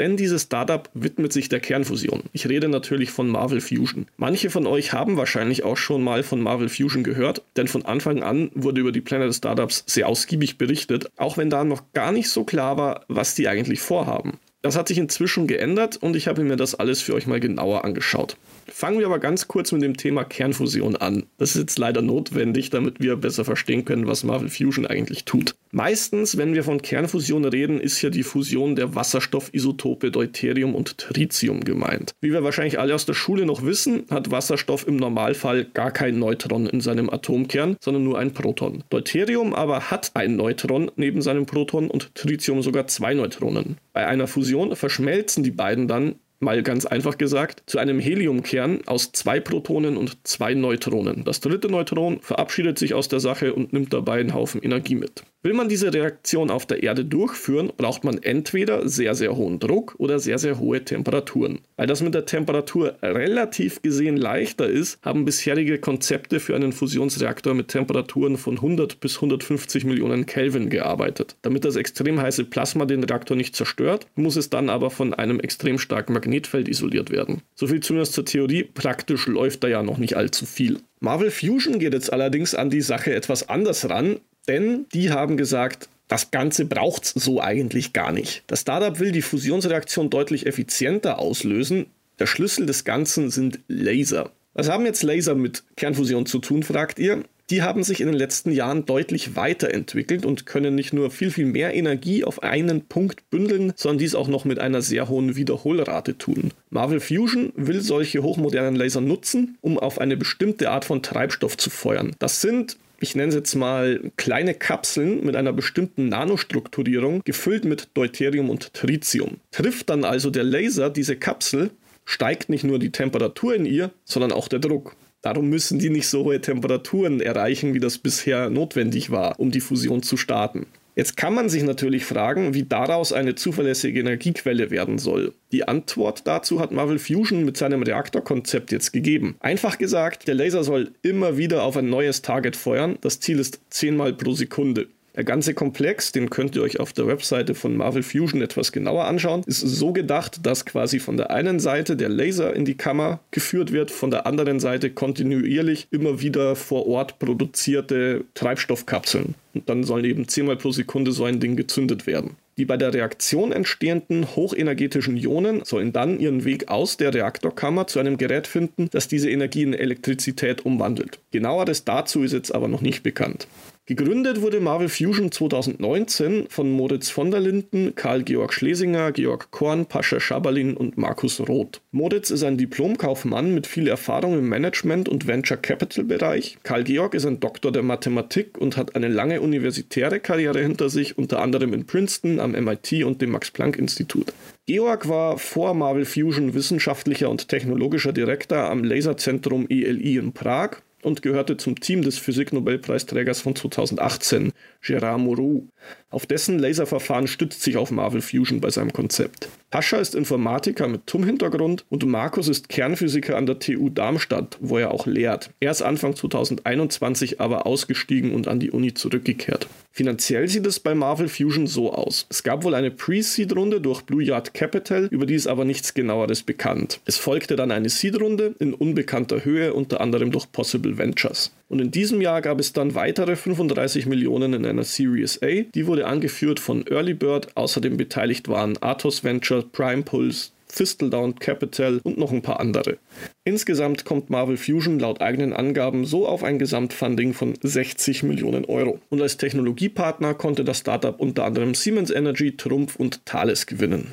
Denn 0.00 0.16
dieses 0.16 0.42
Startup 0.42 0.90
widmet 0.94 1.32
sich 1.32 1.48
der 1.48 1.60
Kernfusion. 1.60 2.24
Ich 2.32 2.48
rede 2.48 2.68
natürlich 2.68 3.12
von 3.12 3.28
Marvel 3.28 3.60
Fusion. 3.60 4.08
Manche 4.16 4.50
von 4.50 4.66
euch 4.66 4.92
haben 4.92 5.16
wahrscheinlich 5.16 5.62
auch 5.62 5.76
schon 5.76 6.02
mal 6.02 6.24
von 6.24 6.40
Marvel 6.40 6.68
Fusion 6.68 7.04
gehört, 7.04 7.42
denn 7.56 7.68
von 7.68 7.84
Anfang 7.84 8.20
an 8.24 8.50
wurde 8.56 8.80
über 8.80 8.90
die 8.90 9.00
Pläne 9.00 9.26
des 9.26 9.36
Startups 9.36 9.84
sehr 9.86 10.08
ausgiebig 10.08 10.58
berichtet, 10.58 11.08
auch 11.18 11.38
wenn 11.38 11.50
da 11.50 11.62
noch 11.62 11.84
gar 11.92 12.10
nicht 12.10 12.30
so 12.30 12.42
klar 12.42 12.76
war, 12.78 13.04
was 13.06 13.36
die 13.36 13.46
eigentlich 13.46 13.78
vorhaben. 13.78 14.40
Das 14.66 14.76
hat 14.76 14.88
sich 14.88 14.98
inzwischen 14.98 15.46
geändert 15.46 15.96
und 15.96 16.16
ich 16.16 16.26
habe 16.26 16.42
mir 16.42 16.56
das 16.56 16.74
alles 16.74 17.00
für 17.00 17.14
euch 17.14 17.28
mal 17.28 17.38
genauer 17.38 17.84
angeschaut. 17.84 18.36
Fangen 18.66 18.98
wir 18.98 19.06
aber 19.06 19.20
ganz 19.20 19.46
kurz 19.46 19.70
mit 19.70 19.82
dem 19.82 19.96
Thema 19.96 20.24
Kernfusion 20.24 20.96
an. 20.96 21.26
Das 21.38 21.50
ist 21.50 21.60
jetzt 21.60 21.78
leider 21.78 22.02
notwendig, 22.02 22.70
damit 22.70 22.98
wir 22.98 23.14
besser 23.14 23.44
verstehen 23.44 23.84
können, 23.84 24.08
was 24.08 24.24
Marvel 24.24 24.48
Fusion 24.48 24.84
eigentlich 24.84 25.24
tut. 25.24 25.54
Meistens, 25.76 26.38
wenn 26.38 26.54
wir 26.54 26.64
von 26.64 26.80
Kernfusion 26.80 27.44
reden, 27.44 27.78
ist 27.78 28.00
ja 28.00 28.08
die 28.08 28.22
Fusion 28.22 28.76
der 28.76 28.94
Wasserstoffisotope 28.94 30.10
Deuterium 30.10 30.74
und 30.74 30.96
Tritium 30.96 31.64
gemeint. 31.64 32.14
Wie 32.22 32.32
wir 32.32 32.42
wahrscheinlich 32.42 32.78
alle 32.78 32.94
aus 32.94 33.04
der 33.04 33.12
Schule 33.12 33.44
noch 33.44 33.62
wissen, 33.62 34.04
hat 34.08 34.30
Wasserstoff 34.30 34.88
im 34.88 34.96
Normalfall 34.96 35.66
gar 35.66 35.90
kein 35.90 36.18
Neutron 36.18 36.64
in 36.64 36.80
seinem 36.80 37.10
Atomkern, 37.10 37.76
sondern 37.78 38.04
nur 38.04 38.18
ein 38.18 38.32
Proton. 38.32 38.84
Deuterium 38.88 39.52
aber 39.52 39.90
hat 39.90 40.12
ein 40.14 40.36
Neutron 40.36 40.90
neben 40.96 41.20
seinem 41.20 41.44
Proton 41.44 41.90
und 41.90 42.14
Tritium 42.14 42.62
sogar 42.62 42.86
zwei 42.86 43.12
Neutronen. 43.12 43.76
Bei 43.92 44.06
einer 44.06 44.28
Fusion 44.28 44.74
verschmelzen 44.76 45.44
die 45.44 45.50
beiden 45.50 45.88
dann 45.88 46.14
mal 46.40 46.62
ganz 46.62 46.86
einfach 46.86 47.18
gesagt, 47.18 47.62
zu 47.66 47.78
einem 47.78 47.98
Heliumkern 47.98 48.80
aus 48.86 49.12
zwei 49.12 49.40
Protonen 49.40 49.96
und 49.96 50.26
zwei 50.26 50.54
Neutronen. 50.54 51.24
Das 51.24 51.40
dritte 51.40 51.68
Neutron 51.68 52.20
verabschiedet 52.20 52.78
sich 52.78 52.94
aus 52.94 53.08
der 53.08 53.20
Sache 53.20 53.54
und 53.54 53.72
nimmt 53.72 53.92
dabei 53.92 54.20
einen 54.20 54.34
Haufen 54.34 54.62
Energie 54.62 54.94
mit. 54.94 55.22
Will 55.46 55.54
man 55.54 55.68
diese 55.68 55.94
Reaktion 55.94 56.50
auf 56.50 56.66
der 56.66 56.82
Erde 56.82 57.04
durchführen, 57.04 57.70
braucht 57.76 58.02
man 58.02 58.20
entweder 58.20 58.88
sehr, 58.88 59.14
sehr 59.14 59.36
hohen 59.36 59.60
Druck 59.60 59.94
oder 59.98 60.18
sehr, 60.18 60.38
sehr 60.38 60.58
hohe 60.58 60.84
Temperaturen. 60.84 61.60
Weil 61.76 61.86
das 61.86 62.02
mit 62.02 62.14
der 62.14 62.26
Temperatur 62.26 62.96
relativ 63.00 63.80
gesehen 63.80 64.16
leichter 64.16 64.66
ist, 64.66 64.98
haben 65.02 65.24
bisherige 65.24 65.78
Konzepte 65.78 66.40
für 66.40 66.56
einen 66.56 66.72
Fusionsreaktor 66.72 67.54
mit 67.54 67.68
Temperaturen 67.68 68.38
von 68.38 68.56
100 68.56 68.98
bis 68.98 69.18
150 69.18 69.84
Millionen 69.84 70.26
Kelvin 70.26 70.68
gearbeitet. 70.68 71.36
Damit 71.42 71.64
das 71.64 71.76
extrem 71.76 72.20
heiße 72.20 72.46
Plasma 72.46 72.84
den 72.84 73.04
Reaktor 73.04 73.36
nicht 73.36 73.54
zerstört, 73.54 74.08
muss 74.16 74.34
es 74.34 74.50
dann 74.50 74.68
aber 74.68 74.90
von 74.90 75.14
einem 75.14 75.38
extrem 75.38 75.78
starken 75.78 76.12
Magnetfeld 76.12 76.66
isoliert 76.66 77.12
werden. 77.12 77.42
So 77.54 77.68
viel 77.68 77.78
zumindest 77.78 78.14
zur 78.14 78.24
Theorie, 78.24 78.64
praktisch 78.64 79.28
läuft 79.28 79.62
da 79.62 79.68
ja 79.68 79.84
noch 79.84 79.98
nicht 79.98 80.16
allzu 80.16 80.44
viel. 80.44 80.80
Marvel 80.98 81.30
Fusion 81.30 81.78
geht 81.78 81.92
jetzt 81.92 82.12
allerdings 82.12 82.54
an 82.54 82.70
die 82.70 82.80
Sache 82.80 83.14
etwas 83.14 83.48
anders 83.48 83.88
ran. 83.88 84.16
Denn 84.48 84.86
die 84.92 85.10
haben 85.10 85.36
gesagt, 85.36 85.88
das 86.08 86.30
Ganze 86.30 86.66
braucht 86.66 87.04
es 87.04 87.10
so 87.14 87.40
eigentlich 87.40 87.92
gar 87.92 88.12
nicht. 88.12 88.44
Das 88.46 88.60
Startup 88.60 88.98
will 89.00 89.12
die 89.12 89.22
Fusionsreaktion 89.22 90.10
deutlich 90.10 90.46
effizienter 90.46 91.18
auslösen. 91.18 91.86
Der 92.18 92.26
Schlüssel 92.26 92.66
des 92.66 92.84
Ganzen 92.84 93.30
sind 93.30 93.58
Laser. 93.68 94.30
Was 94.54 94.70
haben 94.70 94.86
jetzt 94.86 95.02
Laser 95.02 95.34
mit 95.34 95.64
Kernfusion 95.76 96.24
zu 96.24 96.38
tun, 96.38 96.62
fragt 96.62 96.98
ihr? 96.98 97.24
Die 97.50 97.62
haben 97.62 97.84
sich 97.84 98.00
in 98.00 98.08
den 98.08 98.16
letzten 98.16 98.50
Jahren 98.50 98.86
deutlich 98.86 99.36
weiterentwickelt 99.36 100.26
und 100.26 100.46
können 100.46 100.74
nicht 100.74 100.92
nur 100.92 101.10
viel, 101.10 101.30
viel 101.30 101.46
mehr 101.46 101.74
Energie 101.74 102.24
auf 102.24 102.42
einen 102.42 102.86
Punkt 102.86 103.30
bündeln, 103.30 103.72
sondern 103.76 103.98
dies 103.98 104.16
auch 104.16 104.26
noch 104.26 104.44
mit 104.44 104.58
einer 104.58 104.82
sehr 104.82 105.08
hohen 105.08 105.36
Wiederholrate 105.36 106.18
tun. 106.18 106.52
Marvel 106.70 106.98
Fusion 106.98 107.52
will 107.54 107.82
solche 107.82 108.22
hochmodernen 108.22 108.74
Laser 108.74 109.00
nutzen, 109.00 109.58
um 109.60 109.78
auf 109.78 110.00
eine 110.00 110.16
bestimmte 110.16 110.70
Art 110.70 110.84
von 110.84 111.02
Treibstoff 111.02 111.56
zu 111.56 111.70
feuern. 111.70 112.16
Das 112.18 112.40
sind 112.40 112.78
ich 113.00 113.14
nenne 113.14 113.28
es 113.28 113.34
jetzt 113.34 113.54
mal 113.54 114.10
kleine 114.16 114.54
Kapseln 114.54 115.24
mit 115.24 115.36
einer 115.36 115.52
bestimmten 115.52 116.08
Nanostrukturierung, 116.08 117.22
gefüllt 117.24 117.64
mit 117.64 117.88
Deuterium 117.94 118.50
und 118.50 118.72
Tritium. 118.74 119.38
Trifft 119.50 119.90
dann 119.90 120.04
also 120.04 120.30
der 120.30 120.44
Laser 120.44 120.90
diese 120.90 121.16
Kapsel, 121.16 121.70
steigt 122.04 122.48
nicht 122.48 122.64
nur 122.64 122.78
die 122.78 122.90
Temperatur 122.90 123.54
in 123.54 123.66
ihr, 123.66 123.90
sondern 124.04 124.32
auch 124.32 124.48
der 124.48 124.60
Druck. 124.60 124.96
Darum 125.22 125.48
müssen 125.48 125.78
die 125.78 125.90
nicht 125.90 126.08
so 126.08 126.24
hohe 126.24 126.40
Temperaturen 126.40 127.20
erreichen, 127.20 127.74
wie 127.74 127.80
das 127.80 127.98
bisher 127.98 128.48
notwendig 128.48 129.10
war, 129.10 129.40
um 129.40 129.50
die 129.50 129.60
Fusion 129.60 130.02
zu 130.02 130.16
starten. 130.16 130.66
Jetzt 130.96 131.18
kann 131.18 131.34
man 131.34 131.50
sich 131.50 131.62
natürlich 131.62 132.06
fragen, 132.06 132.54
wie 132.54 132.62
daraus 132.62 133.12
eine 133.12 133.34
zuverlässige 133.34 134.00
Energiequelle 134.00 134.70
werden 134.70 134.96
soll. 134.96 135.34
Die 135.52 135.68
Antwort 135.68 136.26
dazu 136.26 136.58
hat 136.58 136.72
Marvel 136.72 136.98
Fusion 136.98 137.44
mit 137.44 137.58
seinem 137.58 137.82
Reaktorkonzept 137.82 138.72
jetzt 138.72 138.92
gegeben. 138.92 139.36
Einfach 139.40 139.76
gesagt, 139.76 140.26
der 140.26 140.34
Laser 140.34 140.64
soll 140.64 140.92
immer 141.02 141.36
wieder 141.36 141.64
auf 141.64 141.76
ein 141.76 141.90
neues 141.90 142.22
Target 142.22 142.56
feuern. 142.56 142.96
Das 143.02 143.20
Ziel 143.20 143.38
ist 143.38 143.60
10 143.68 143.94
mal 143.94 144.14
pro 144.14 144.32
Sekunde. 144.32 144.88
Der 145.16 145.24
ganze 145.24 145.54
Komplex, 145.54 146.12
den 146.12 146.28
könnt 146.28 146.56
ihr 146.56 146.62
euch 146.62 146.78
auf 146.78 146.92
der 146.92 147.06
Webseite 147.06 147.54
von 147.54 147.74
Marvel 147.74 148.02
Fusion 148.02 148.42
etwas 148.42 148.70
genauer 148.70 149.06
anschauen, 149.06 149.42
ist 149.46 149.60
so 149.60 149.94
gedacht, 149.94 150.44
dass 150.44 150.66
quasi 150.66 150.98
von 150.98 151.16
der 151.16 151.30
einen 151.30 151.58
Seite 151.58 151.96
der 151.96 152.10
Laser 152.10 152.54
in 152.54 152.66
die 152.66 152.76
Kammer 152.76 153.20
geführt 153.30 153.72
wird, 153.72 153.90
von 153.90 154.10
der 154.10 154.26
anderen 154.26 154.60
Seite 154.60 154.90
kontinuierlich 154.90 155.88
immer 155.90 156.20
wieder 156.20 156.54
vor 156.54 156.86
Ort 156.86 157.18
produzierte 157.18 158.24
Treibstoffkapseln. 158.34 159.34
Und 159.54 159.70
dann 159.70 159.84
sollen 159.84 160.04
eben 160.04 160.28
zehnmal 160.28 160.56
pro 160.56 160.70
Sekunde 160.70 161.12
so 161.12 161.24
ein 161.24 161.40
Ding 161.40 161.56
gezündet 161.56 162.06
werden. 162.06 162.32
Die 162.58 162.66
bei 162.66 162.76
der 162.76 162.92
Reaktion 162.92 163.52
entstehenden 163.52 164.36
hochenergetischen 164.36 165.16
Ionen 165.16 165.64
sollen 165.64 165.94
dann 165.94 166.20
ihren 166.20 166.44
Weg 166.44 166.68
aus 166.68 166.98
der 166.98 167.14
Reaktorkammer 167.14 167.86
zu 167.86 167.98
einem 168.00 168.18
Gerät 168.18 168.46
finden, 168.46 168.88
das 168.90 169.08
diese 169.08 169.30
Energie 169.30 169.62
in 169.62 169.72
Elektrizität 169.72 170.66
umwandelt. 170.66 171.20
Genaueres 171.30 171.84
dazu 171.84 172.22
ist 172.22 172.32
jetzt 172.32 172.54
aber 172.54 172.68
noch 172.68 172.82
nicht 172.82 173.02
bekannt. 173.02 173.46
Gegründet 173.88 174.42
wurde 174.42 174.58
Marvel 174.58 174.88
Fusion 174.88 175.30
2019 175.30 176.46
von 176.48 176.72
Moritz 176.72 177.08
von 177.08 177.30
der 177.30 177.38
Linden, 177.38 177.94
Karl-Georg 177.94 178.52
Schlesinger, 178.52 179.12
Georg 179.12 179.52
Korn, 179.52 179.86
Pascha 179.86 180.18
Schabalin 180.18 180.76
und 180.76 180.98
Markus 180.98 181.38
Roth. 181.38 181.82
Moritz 181.92 182.30
ist 182.30 182.42
ein 182.42 182.58
Diplomkaufmann 182.58 183.54
mit 183.54 183.68
viel 183.68 183.86
Erfahrung 183.86 184.36
im 184.36 184.48
Management- 184.48 185.08
und 185.08 185.28
Venture 185.28 185.58
Capital-Bereich. 185.58 186.58
Karl-Georg 186.64 187.14
ist 187.14 187.26
ein 187.26 187.38
Doktor 187.38 187.70
der 187.70 187.84
Mathematik 187.84 188.58
und 188.58 188.76
hat 188.76 188.96
eine 188.96 189.06
lange 189.06 189.40
universitäre 189.40 190.18
Karriere 190.18 190.60
hinter 190.60 190.88
sich, 190.88 191.16
unter 191.16 191.40
anderem 191.40 191.72
in 191.72 191.86
Princeton, 191.86 192.40
am 192.40 192.50
MIT 192.60 193.04
und 193.04 193.22
dem 193.22 193.30
Max-Planck-Institut. 193.30 194.32
Georg 194.66 195.08
war 195.08 195.38
vor 195.38 195.74
Marvel 195.74 196.06
Fusion 196.06 196.54
wissenschaftlicher 196.54 197.30
und 197.30 197.46
technologischer 197.46 198.12
Direktor 198.12 198.68
am 198.68 198.82
Laserzentrum 198.82 199.66
ELI 199.68 200.16
in 200.16 200.32
Prag 200.32 200.78
und 201.06 201.22
gehörte 201.22 201.56
zum 201.56 201.78
Team 201.78 202.02
des 202.02 202.18
Physiknobelpreisträgers 202.18 203.40
von 203.40 203.54
2018, 203.54 204.52
Gérard 204.82 205.18
Moreau. 205.18 205.68
Auf 206.08 206.24
dessen 206.24 206.60
Laserverfahren 206.60 207.26
stützt 207.26 207.62
sich 207.62 207.76
auf 207.76 207.90
Marvel 207.90 208.22
Fusion 208.22 208.60
bei 208.60 208.70
seinem 208.70 208.92
Konzept. 208.92 209.48
Pascha 209.70 209.96
ist 209.96 210.14
Informatiker 210.14 210.86
mit 210.86 211.08
TUM-Hintergrund 211.08 211.84
und 211.88 212.06
Markus 212.06 212.46
ist 212.46 212.68
Kernphysiker 212.68 213.36
an 213.36 213.46
der 213.46 213.58
TU 213.58 213.90
Darmstadt, 213.90 214.56
wo 214.60 214.78
er 214.78 214.92
auch 214.92 215.06
lehrt. 215.06 215.50
Er 215.58 215.72
ist 215.72 215.82
Anfang 215.82 216.14
2021 216.14 217.40
aber 217.40 217.66
ausgestiegen 217.66 218.32
und 218.34 218.46
an 218.46 218.60
die 218.60 218.70
Uni 218.70 218.94
zurückgekehrt. 218.94 219.66
Finanziell 219.90 220.46
sieht 220.46 220.66
es 220.66 220.78
bei 220.78 220.94
Marvel 220.94 221.28
Fusion 221.28 221.66
so 221.66 221.92
aus. 221.92 222.26
Es 222.28 222.44
gab 222.44 222.62
wohl 222.62 222.74
eine 222.76 222.92
Pre-Seed-Runde 222.92 223.80
durch 223.80 224.02
Blue 224.02 224.22
Yard 224.22 224.54
Capital, 224.54 225.08
über 225.10 225.26
die 225.26 225.34
ist 225.34 225.48
aber 225.48 225.64
nichts 225.64 225.94
genaueres 225.94 226.44
bekannt. 226.44 227.00
Es 227.04 227.16
folgte 227.16 227.56
dann 227.56 227.72
eine 227.72 227.88
Seed-Runde 227.88 228.54
in 228.60 228.74
unbekannter 228.74 229.44
Höhe, 229.44 229.74
unter 229.74 230.00
anderem 230.00 230.30
durch 230.30 230.52
Possible 230.52 230.98
Ventures. 230.98 231.50
Und 231.68 231.80
in 231.80 231.90
diesem 231.90 232.20
Jahr 232.20 232.42
gab 232.42 232.60
es 232.60 232.72
dann 232.72 232.94
weitere 232.94 233.34
35 233.34 234.06
Millionen 234.06 234.54
in 234.54 234.64
einer 234.64 234.84
Series 234.84 235.42
A. 235.42 235.62
Die 235.74 235.86
wurde 235.86 236.06
angeführt 236.06 236.60
von 236.60 236.86
Early 236.86 237.14
Bird. 237.14 237.56
Außerdem 237.56 237.96
beteiligt 237.96 238.48
waren 238.48 238.80
Athos 238.80 239.24
Venture, 239.24 239.64
Prime 239.72 240.02
Pulse, 240.02 240.50
Thistledown 240.68 241.38
Capital 241.38 242.00
und 242.04 242.18
noch 242.18 242.30
ein 242.30 242.42
paar 242.42 242.60
andere. 242.60 242.98
Insgesamt 243.44 244.04
kommt 244.04 244.30
Marvel 244.30 244.56
Fusion 244.56 244.98
laut 244.98 245.20
eigenen 245.20 245.52
Angaben 245.52 246.04
so 246.04 246.26
auf 246.26 246.44
ein 246.44 246.58
Gesamtfunding 246.58 247.34
von 247.34 247.54
60 247.60 248.22
Millionen 248.22 248.64
Euro. 248.64 249.00
Und 249.08 249.22
als 249.22 249.36
Technologiepartner 249.36 250.34
konnte 250.34 250.64
das 250.64 250.78
Startup 250.78 251.18
unter 251.18 251.44
anderem 251.44 251.74
Siemens 251.74 252.10
Energy, 252.10 252.56
Trumpf 252.56 252.96
und 252.96 253.24
Thales 253.26 253.66
gewinnen. 253.66 254.12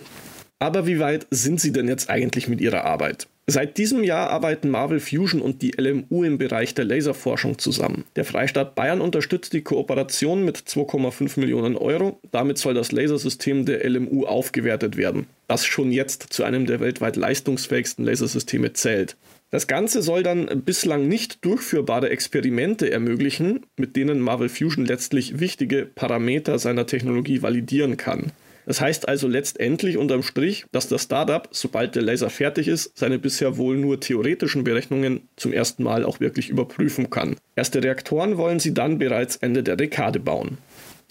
Aber 0.59 0.87
wie 0.87 0.99
weit 0.99 1.27
sind 1.29 1.59
sie 1.59 1.73
denn 1.73 1.87
jetzt 1.87 2.09
eigentlich 2.09 2.47
mit 2.47 2.61
ihrer 2.61 2.85
Arbeit? 2.85 3.27
Seit 3.45 3.77
diesem 3.77 4.05
Jahr 4.05 4.29
arbeiten 4.29 4.69
Marvel 4.69 5.01
Fusion 5.01 5.41
und 5.41 5.61
die 5.61 5.73
LMU 5.77 6.23
im 6.23 6.37
Bereich 6.37 6.75
der 6.75 6.85
Laserforschung 6.85 7.57
zusammen. 7.57 8.05
Der 8.15 8.23
Freistaat 8.23 8.73
Bayern 8.73 9.01
unterstützt 9.01 9.51
die 9.51 9.61
Kooperation 9.61 10.45
mit 10.45 10.57
2,5 10.57 11.41
Millionen 11.41 11.75
Euro. 11.75 12.21
Damit 12.31 12.57
soll 12.57 12.73
das 12.73 12.93
Lasersystem 12.93 13.65
der 13.65 13.83
LMU 13.89 14.25
aufgewertet 14.25 14.95
werden, 14.95 15.27
das 15.49 15.65
schon 15.65 15.91
jetzt 15.91 16.27
zu 16.31 16.45
einem 16.45 16.65
der 16.65 16.79
weltweit 16.79 17.17
leistungsfähigsten 17.17 18.05
Lasersysteme 18.05 18.71
zählt. 18.71 19.17
Das 19.49 19.67
Ganze 19.67 20.01
soll 20.01 20.23
dann 20.23 20.63
bislang 20.63 21.09
nicht 21.09 21.43
durchführbare 21.43 22.09
Experimente 22.09 22.89
ermöglichen, 22.89 23.65
mit 23.75 23.97
denen 23.97 24.21
Marvel 24.21 24.47
Fusion 24.47 24.85
letztlich 24.85 25.41
wichtige 25.41 25.85
Parameter 25.85 26.59
seiner 26.59 26.85
Technologie 26.85 27.41
validieren 27.41 27.97
kann. 27.97 28.31
Das 28.65 28.81
heißt 28.81 29.07
also 29.07 29.27
letztendlich 29.27 29.97
unterm 29.97 30.23
Strich, 30.23 30.65
dass 30.71 30.87
das 30.87 31.03
Startup, 31.03 31.47
sobald 31.51 31.95
der 31.95 32.03
Laser 32.03 32.29
fertig 32.29 32.67
ist, 32.67 32.97
seine 32.97 33.19
bisher 33.19 33.57
wohl 33.57 33.77
nur 33.77 33.99
theoretischen 33.99 34.63
Berechnungen 34.63 35.27
zum 35.35 35.53
ersten 35.53 35.83
Mal 35.83 36.05
auch 36.05 36.19
wirklich 36.19 36.49
überprüfen 36.49 37.09
kann. 37.09 37.35
Erste 37.55 37.83
Reaktoren 37.83 38.37
wollen 38.37 38.59
sie 38.59 38.73
dann 38.73 38.97
bereits 38.97 39.35
Ende 39.37 39.63
der 39.63 39.75
Dekade 39.75 40.19
bauen. 40.19 40.57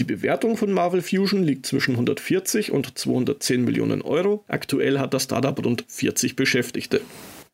Die 0.00 0.04
Bewertung 0.04 0.56
von 0.56 0.72
Marvel 0.72 1.02
Fusion 1.02 1.42
liegt 1.42 1.66
zwischen 1.66 1.92
140 1.92 2.72
und 2.72 2.98
210 2.98 3.64
Millionen 3.64 4.02
Euro. 4.02 4.44
Aktuell 4.48 4.98
hat 4.98 5.14
das 5.14 5.24
Startup 5.24 5.64
rund 5.64 5.84
40 5.86 6.34
Beschäftigte. 6.34 7.02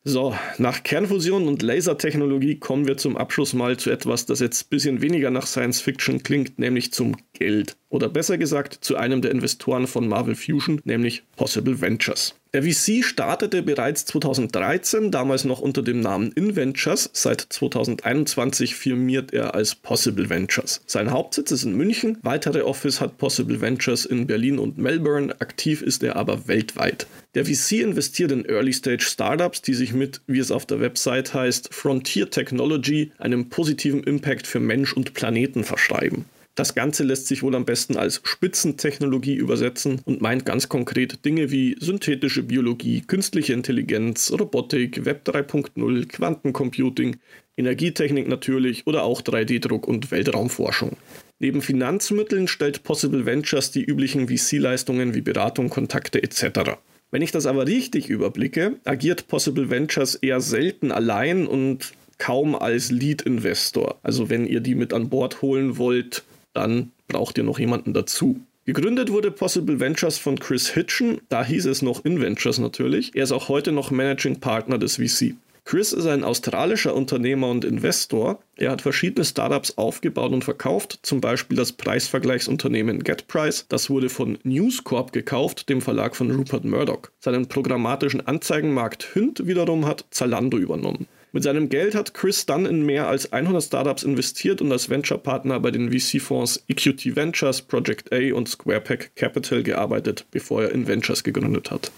So, 0.05 0.33
nach 0.57 0.83
Kernfusion 0.83 1.49
und 1.49 1.61
Lasertechnologie 1.61 2.57
kommen 2.57 2.87
wir 2.87 2.95
zum 2.95 3.17
Abschluss 3.17 3.53
mal 3.53 3.75
zu 3.75 3.89
etwas, 3.89 4.25
das 4.25 4.39
jetzt 4.39 4.63
ein 4.63 4.69
bisschen 4.69 5.01
weniger 5.01 5.29
nach 5.29 5.45
Science 5.45 5.81
Fiction 5.81 6.23
klingt, 6.23 6.57
nämlich 6.57 6.93
zum 6.93 7.17
Geld. 7.33 7.75
Oder 7.89 8.07
besser 8.07 8.37
gesagt 8.37 8.75
zu 8.75 8.95
einem 8.95 9.21
der 9.21 9.31
Investoren 9.31 9.87
von 9.87 10.07
Marvel 10.07 10.35
Fusion, 10.35 10.79
nämlich 10.85 11.23
Possible 11.35 11.81
Ventures. 11.81 12.38
Der 12.51 12.63
VC 12.63 13.05
startete 13.05 13.61
bereits 13.61 14.05
2013, 14.05 15.11
damals 15.11 15.45
noch 15.45 15.59
unter 15.59 15.83
dem 15.83 15.99
Namen 15.99 16.31
InVentures. 16.31 17.11
Seit 17.13 17.41
2021 17.41 18.73
firmiert 18.73 19.33
er 19.33 19.53
als 19.53 19.75
Possible 19.75 20.31
Ventures. 20.31 20.81
Sein 20.87 21.11
Hauptsitz 21.11 21.51
ist 21.51 21.65
in 21.65 21.75
München. 21.75 22.17
Weitere 22.23 22.63
Office 22.63 23.01
hat 23.01 23.19
Possible 23.19 23.61
Ventures 23.61 24.03
in 24.03 24.25
Berlin 24.25 24.57
und 24.57 24.79
Melbourne. 24.79 25.39
Aktiv 25.39 25.83
ist 25.83 26.01
er 26.01 26.15
aber 26.15 26.47
weltweit. 26.47 27.05
Der 27.35 27.45
VC 27.45 27.83
investiert 27.83 28.31
in 28.31 28.45
Early-Stage 28.45 29.03
Startups, 29.03 29.61
die 29.61 29.75
sich 29.75 29.93
mit, 29.93 30.21
wie 30.25 30.39
es 30.39 30.49
auf 30.49 30.65
der 30.65 30.81
Website 30.81 31.35
heißt, 31.35 31.71
Frontier 31.71 32.31
Technology, 32.31 33.11
einem 33.19 33.49
positiven 33.49 34.03
Impact 34.03 34.47
für 34.47 34.59
Mensch 34.59 34.93
und 34.93 35.13
Planeten 35.13 35.63
verschreiben. 35.63 36.25
Das 36.59 36.75
Ganze 36.75 37.05
lässt 37.05 37.27
sich 37.27 37.41
wohl 37.41 37.55
am 37.55 37.63
besten 37.63 37.95
als 37.95 38.19
Spitzentechnologie 38.21 39.35
übersetzen 39.35 40.01
und 40.03 40.19
meint 40.19 40.45
ganz 40.45 40.67
konkret 40.67 41.23
Dinge 41.23 41.51
wie 41.51 41.77
synthetische 41.79 42.43
Biologie, 42.43 42.99
künstliche 42.99 43.53
Intelligenz, 43.53 44.29
Robotik, 44.37 45.05
Web 45.05 45.21
3.0, 45.25 46.07
Quantencomputing, 46.09 47.15
Energietechnik 47.55 48.27
natürlich 48.27 48.85
oder 48.87 49.03
auch 49.03 49.21
3D-Druck 49.21 49.87
und 49.87 50.11
Weltraumforschung. 50.11 50.97
Neben 51.39 51.61
Finanzmitteln 51.61 52.49
stellt 52.49 52.83
Possible 52.83 53.25
Ventures 53.25 53.71
die 53.71 53.85
üblichen 53.85 54.27
VC-Leistungen 54.27 55.13
wie 55.13 55.21
Beratung, 55.21 55.69
Kontakte 55.69 56.21
etc. 56.21 56.71
Wenn 57.09 57.21
ich 57.21 57.31
das 57.31 57.45
aber 57.45 57.67
richtig 57.67 58.09
überblicke, 58.09 58.81
agiert 58.83 59.29
Possible 59.29 59.69
Ventures 59.69 60.15
eher 60.15 60.41
selten 60.41 60.91
allein 60.91 61.47
und 61.47 61.93
kaum 62.17 62.53
als 62.53 62.91
Lead-Investor. 62.91 63.97
Also 64.03 64.29
wenn 64.29 64.45
ihr 64.45 64.59
die 64.59 64.75
mit 64.75 64.91
an 64.91 65.07
Bord 65.07 65.41
holen 65.41 65.77
wollt, 65.77 66.25
dann 66.53 66.91
braucht 67.07 67.37
ihr 67.37 67.43
noch 67.43 67.59
jemanden 67.59 67.93
dazu. 67.93 68.39
Gegründet 68.65 69.11
wurde 69.11 69.31
Possible 69.31 69.79
Ventures 69.79 70.17
von 70.17 70.37
Chris 70.39 70.69
Hitchen, 70.69 71.21
da 71.29 71.43
hieß 71.43 71.65
es 71.65 71.81
noch 71.81 72.05
InVentures 72.05 72.59
natürlich. 72.59 73.15
Er 73.15 73.23
ist 73.23 73.31
auch 73.31 73.49
heute 73.49 73.71
noch 73.71 73.89
Managing 73.89 74.39
Partner 74.39 74.77
des 74.77 74.97
VC. 74.97 75.35
Chris 75.69 75.93
ist 75.93 76.07
ein 76.07 76.23
australischer 76.23 76.95
Unternehmer 76.95 77.47
und 77.47 77.63
Investor. 77.63 78.41
Er 78.55 78.71
hat 78.71 78.81
verschiedene 78.81 79.23
Startups 79.23 79.77
aufgebaut 79.77 80.31
und 80.31 80.43
verkauft, 80.43 80.99
zum 81.03 81.21
Beispiel 81.21 81.57
das 81.57 81.73
Preisvergleichsunternehmen 81.73 83.03
GetPrice. 83.03 83.67
Das 83.69 83.89
wurde 83.89 84.09
von 84.09 84.39
News 84.43 84.83
Corp 84.83 85.11
gekauft, 85.13 85.69
dem 85.69 85.81
Verlag 85.81 86.15
von 86.15 86.31
Rupert 86.31 86.65
Murdoch. 86.65 87.11
Seinen 87.19 87.47
programmatischen 87.47 88.25
Anzeigenmarkt 88.25 89.13
Hünd 89.13 89.45
wiederum 89.45 89.85
hat 89.85 90.05
Zalando 90.09 90.57
übernommen. 90.57 91.07
Mit 91.31 91.43
seinem 91.43 91.69
Geld 91.69 91.93
hat 91.93 92.15
Chris 92.15 92.47
dann 92.47 92.65
in 92.65 92.83
mehr 92.85 93.07
als 93.07 93.31
100 93.31 93.63
Startups 93.63 94.01
investiert 94.01 94.61
und 94.61 94.71
als 94.71 94.89
Venture-Partner 94.89 95.59
bei 95.59 95.69
den 95.69 95.91
VC-Fonds 95.91 96.63
EQT 96.67 97.15
Ventures, 97.15 97.61
Project 97.61 98.11
A 98.11 98.33
und 98.33 98.49
SquarePack 98.49 99.15
Capital 99.15 99.61
gearbeitet, 99.61 100.25
bevor 100.31 100.63
er 100.63 100.71
in 100.71 100.87
Ventures 100.87 101.23
gegründet 101.23 101.69
hat. 101.69 101.91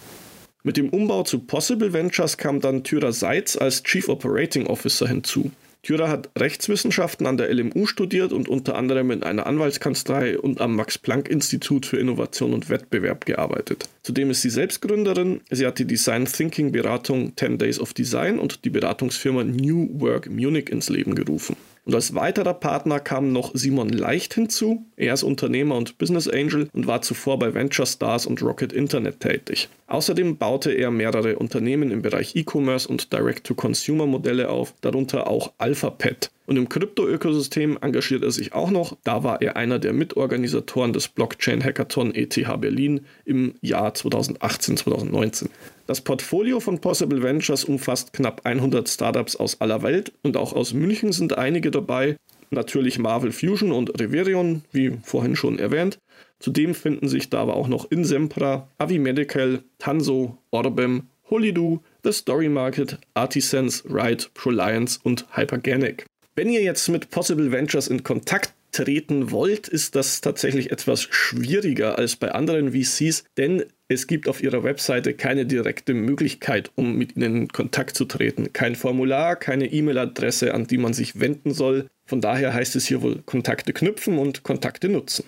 Mit 0.64 0.76
dem 0.76 0.90
Umbau 0.90 1.24
zu 1.24 1.40
Possible 1.40 1.94
Ventures 1.94 2.38
kam 2.38 2.60
dann 2.60 2.84
Tyra 2.84 3.14
Seitz 3.14 3.56
als 3.56 3.84
Chief 3.84 4.10
Operating 4.10 4.68
Officer 4.68 5.08
hinzu. 5.08 5.52
Thürer 5.84 6.10
hat 6.10 6.30
Rechtswissenschaften 6.38 7.26
an 7.26 7.38
der 7.38 7.52
LMU 7.52 7.88
studiert 7.88 8.34
und 8.34 8.48
unter 8.48 8.76
anderem 8.76 9.10
in 9.10 9.24
einer 9.24 9.48
Anwaltskanzlei 9.48 10.38
und 10.38 10.62
am 10.62 10.76
Max-Planck-Institut 10.76 11.88
für 11.88 11.98
Innovation 11.98 12.54
und 12.54 12.70
Wettbewerb 12.70 13.26
gearbeitet. 13.26 13.90
Zudem 14.04 14.30
ist 14.30 14.44
sie 14.44 14.52
Selbstgründerin. 14.52 15.42
Sie 15.50 15.66
hat 15.66 15.80
die 15.80 15.86
Design 15.86 16.26
Thinking 16.26 16.72
Beratung 16.72 17.36
10 17.36 17.58
Days 17.58 17.80
of 17.80 17.94
Design 17.94 18.38
und 18.38 18.64
die 18.64 18.70
Beratungsfirma 18.70 19.44
New 19.44 19.90
Work 20.00 20.30
Munich 20.30 20.70
ins 20.70 20.90
Leben 20.90 21.16
gerufen. 21.16 21.56
Und 21.84 21.96
als 21.96 22.14
weiterer 22.14 22.54
Partner 22.54 23.00
kam 23.00 23.32
noch 23.32 23.52
Simon 23.56 23.90
Leicht 23.90 24.36
hinzu. 24.36 24.86
Er 24.98 25.16
ist 25.16 25.24
Unternehmer 25.24 25.76
und 25.76 25.98
Business 25.98 26.28
Angel 26.28 26.70
und 26.74 26.86
war 26.86 27.02
zuvor 27.02 27.40
bei 27.40 27.54
Venture 27.54 27.88
Stars 27.88 28.28
und 28.28 28.42
Rocket 28.44 28.72
Internet 28.72 29.20
tätig. 29.20 29.68
Außerdem 29.88 30.38
baute 30.38 30.72
er 30.72 30.92
mehrere 30.92 31.38
Unternehmen 31.38 31.90
im 31.90 32.02
Bereich 32.04 32.36
E-Commerce 32.36 32.88
und 32.88 33.12
Direct-to-Consumer-Modelle 33.12 34.50
auf, 34.50 34.76
darunter 34.82 35.28
auch 35.28 35.54
AlphaPet. 35.58 36.30
Und 36.46 36.58
im 36.58 36.70
Krypto-Ökosystem 36.70 37.78
engagiert 37.82 38.24
er 38.24 38.32
sich 38.32 38.54
auch 38.54 38.72
noch. 38.72 38.98
Da 39.04 39.24
war 39.24 39.42
er 39.42 39.56
einer 39.56 39.80
der 39.80 39.94
Mitorganisatoren 39.94 40.94
des 40.94 41.08
Blockchain-Hackathon 41.08 42.14
ETH 42.14 42.36
Berlin 42.60 43.06
im 43.26 43.56
Jahr 43.62 43.94
2018-2019. 43.94 45.48
Das 45.92 46.00
Portfolio 46.00 46.62
von 46.62 46.80
Possible 46.80 47.22
Ventures 47.22 47.66
umfasst 47.66 48.14
knapp 48.14 48.46
100 48.46 48.88
Startups 48.88 49.36
aus 49.36 49.60
aller 49.60 49.84
Welt 49.84 50.14
und 50.24 50.38
auch 50.38 50.54
aus 50.54 50.72
München 50.72 51.12
sind 51.12 51.38
einige 51.38 51.70
dabei. 51.70 52.16
Natürlich 52.50 52.98
Marvel 52.98 53.34
Fusion 53.34 53.74
und 53.74 54.00
Reverion, 54.00 54.64
wie 54.72 54.98
vorhin 55.04 55.36
schon 55.36 55.60
erwähnt. 55.60 56.00
Zudem 56.40 56.76
finden 56.76 57.10
sich 57.10 57.30
da 57.30 57.42
aber 57.42 57.58
auch 57.58 57.68
noch 57.68 57.92
Insempra, 57.92 58.70
Avi 58.78 59.00
Medical, 59.00 59.64
Tanso, 59.80 60.38
Orbem, 60.52 61.10
Holidoo, 61.30 61.82
The 62.06 62.14
Story 62.14 62.48
Market, 62.48 62.98
Artisense, 63.14 63.84
Ride, 63.90 64.28
Proliance 64.34 64.98
und 65.04 65.26
Hyperganic. 65.36 66.06
Wenn 66.36 66.48
ihr 66.48 66.62
jetzt 66.62 66.88
mit 66.88 67.10
Possible 67.10 67.52
Ventures 67.52 67.90
in 67.90 68.02
Kontakt 68.02 68.54
treten 68.72 69.32
wollt, 69.32 69.68
ist 69.68 69.96
das 69.96 70.22
tatsächlich 70.22 70.72
etwas 70.72 71.02
schwieriger 71.04 71.98
als 71.98 72.16
bei 72.16 72.32
anderen 72.32 72.72
VCs, 72.72 73.26
denn 73.38 73.64
es 73.88 74.08
gibt 74.08 74.30
auf 74.30 74.42
ihrer 74.42 74.64
Webseite 74.64 75.14
keine 75.14 75.46
direkte 75.46 75.94
Möglichkeit, 75.94 76.72
um 76.76 76.96
mit 76.96 77.18
ihnen 77.18 77.36
in 77.36 77.48
Kontakt 77.50 77.98
zu 77.98 78.06
treten. 78.06 78.54
Kein 78.54 78.76
Formular, 78.76 79.36
keine 79.36 79.72
E-Mail-Adresse, 79.72 80.54
an 80.54 80.66
die 80.66 80.78
man 80.78 80.94
sich 80.94 81.20
wenden 81.20 81.54
soll. 81.54 81.88
Von 82.06 82.22
daher 82.22 82.54
heißt 82.54 82.76
es 82.78 82.88
hier 82.88 83.02
wohl 83.02 83.22
Kontakte 83.26 83.74
knüpfen 83.74 84.18
und 84.18 84.44
Kontakte 84.44 84.88
nutzen. 84.88 85.26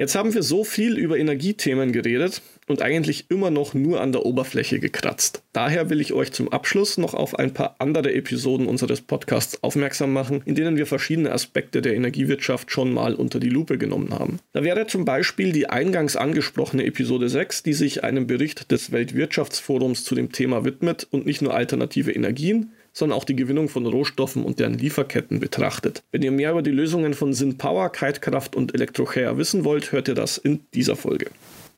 Jetzt 0.00 0.14
haben 0.14 0.32
wir 0.32 0.42
so 0.42 0.64
viel 0.64 0.96
über 0.96 1.18
Energiethemen 1.18 1.92
geredet 1.92 2.40
und 2.68 2.80
eigentlich 2.80 3.26
immer 3.28 3.50
noch 3.50 3.74
nur 3.74 4.00
an 4.00 4.12
der 4.12 4.24
Oberfläche 4.24 4.80
gekratzt. 4.80 5.42
Daher 5.52 5.90
will 5.90 6.00
ich 6.00 6.14
euch 6.14 6.32
zum 6.32 6.50
Abschluss 6.50 6.96
noch 6.96 7.12
auf 7.12 7.38
ein 7.38 7.52
paar 7.52 7.76
andere 7.80 8.14
Episoden 8.14 8.66
unseres 8.66 9.02
Podcasts 9.02 9.62
aufmerksam 9.62 10.14
machen, 10.14 10.40
in 10.46 10.54
denen 10.54 10.78
wir 10.78 10.86
verschiedene 10.86 11.32
Aspekte 11.32 11.82
der 11.82 11.96
Energiewirtschaft 11.96 12.70
schon 12.70 12.94
mal 12.94 13.14
unter 13.14 13.40
die 13.40 13.50
Lupe 13.50 13.76
genommen 13.76 14.18
haben. 14.18 14.38
Da 14.54 14.64
wäre 14.64 14.86
zum 14.86 15.04
Beispiel 15.04 15.52
die 15.52 15.68
eingangs 15.68 16.16
angesprochene 16.16 16.86
Episode 16.86 17.28
6, 17.28 17.62
die 17.62 17.74
sich 17.74 18.02
einem 18.02 18.26
Bericht 18.26 18.70
des 18.70 18.92
Weltwirtschaftsforums 18.92 20.04
zu 20.04 20.14
dem 20.14 20.32
Thema 20.32 20.64
widmet 20.64 21.08
und 21.10 21.26
nicht 21.26 21.42
nur 21.42 21.52
alternative 21.52 22.12
Energien, 22.12 22.72
sondern 22.92 23.18
auch 23.18 23.24
die 23.24 23.36
Gewinnung 23.36 23.68
von 23.68 23.86
Rohstoffen 23.86 24.44
und 24.44 24.58
deren 24.58 24.74
Lieferketten 24.74 25.40
betrachtet. 25.40 26.02
Wenn 26.12 26.22
ihr 26.22 26.30
mehr 26.30 26.52
über 26.52 26.62
die 26.62 26.70
Lösungen 26.70 27.14
von 27.14 27.32
SynPower, 27.32 27.90
Kitekraft 27.90 28.56
und 28.56 28.74
Elektrochair 28.74 29.36
wissen 29.38 29.64
wollt, 29.64 29.92
hört 29.92 30.08
ihr 30.08 30.14
das 30.14 30.38
in 30.38 30.60
dieser 30.74 30.96
Folge. 30.96 31.30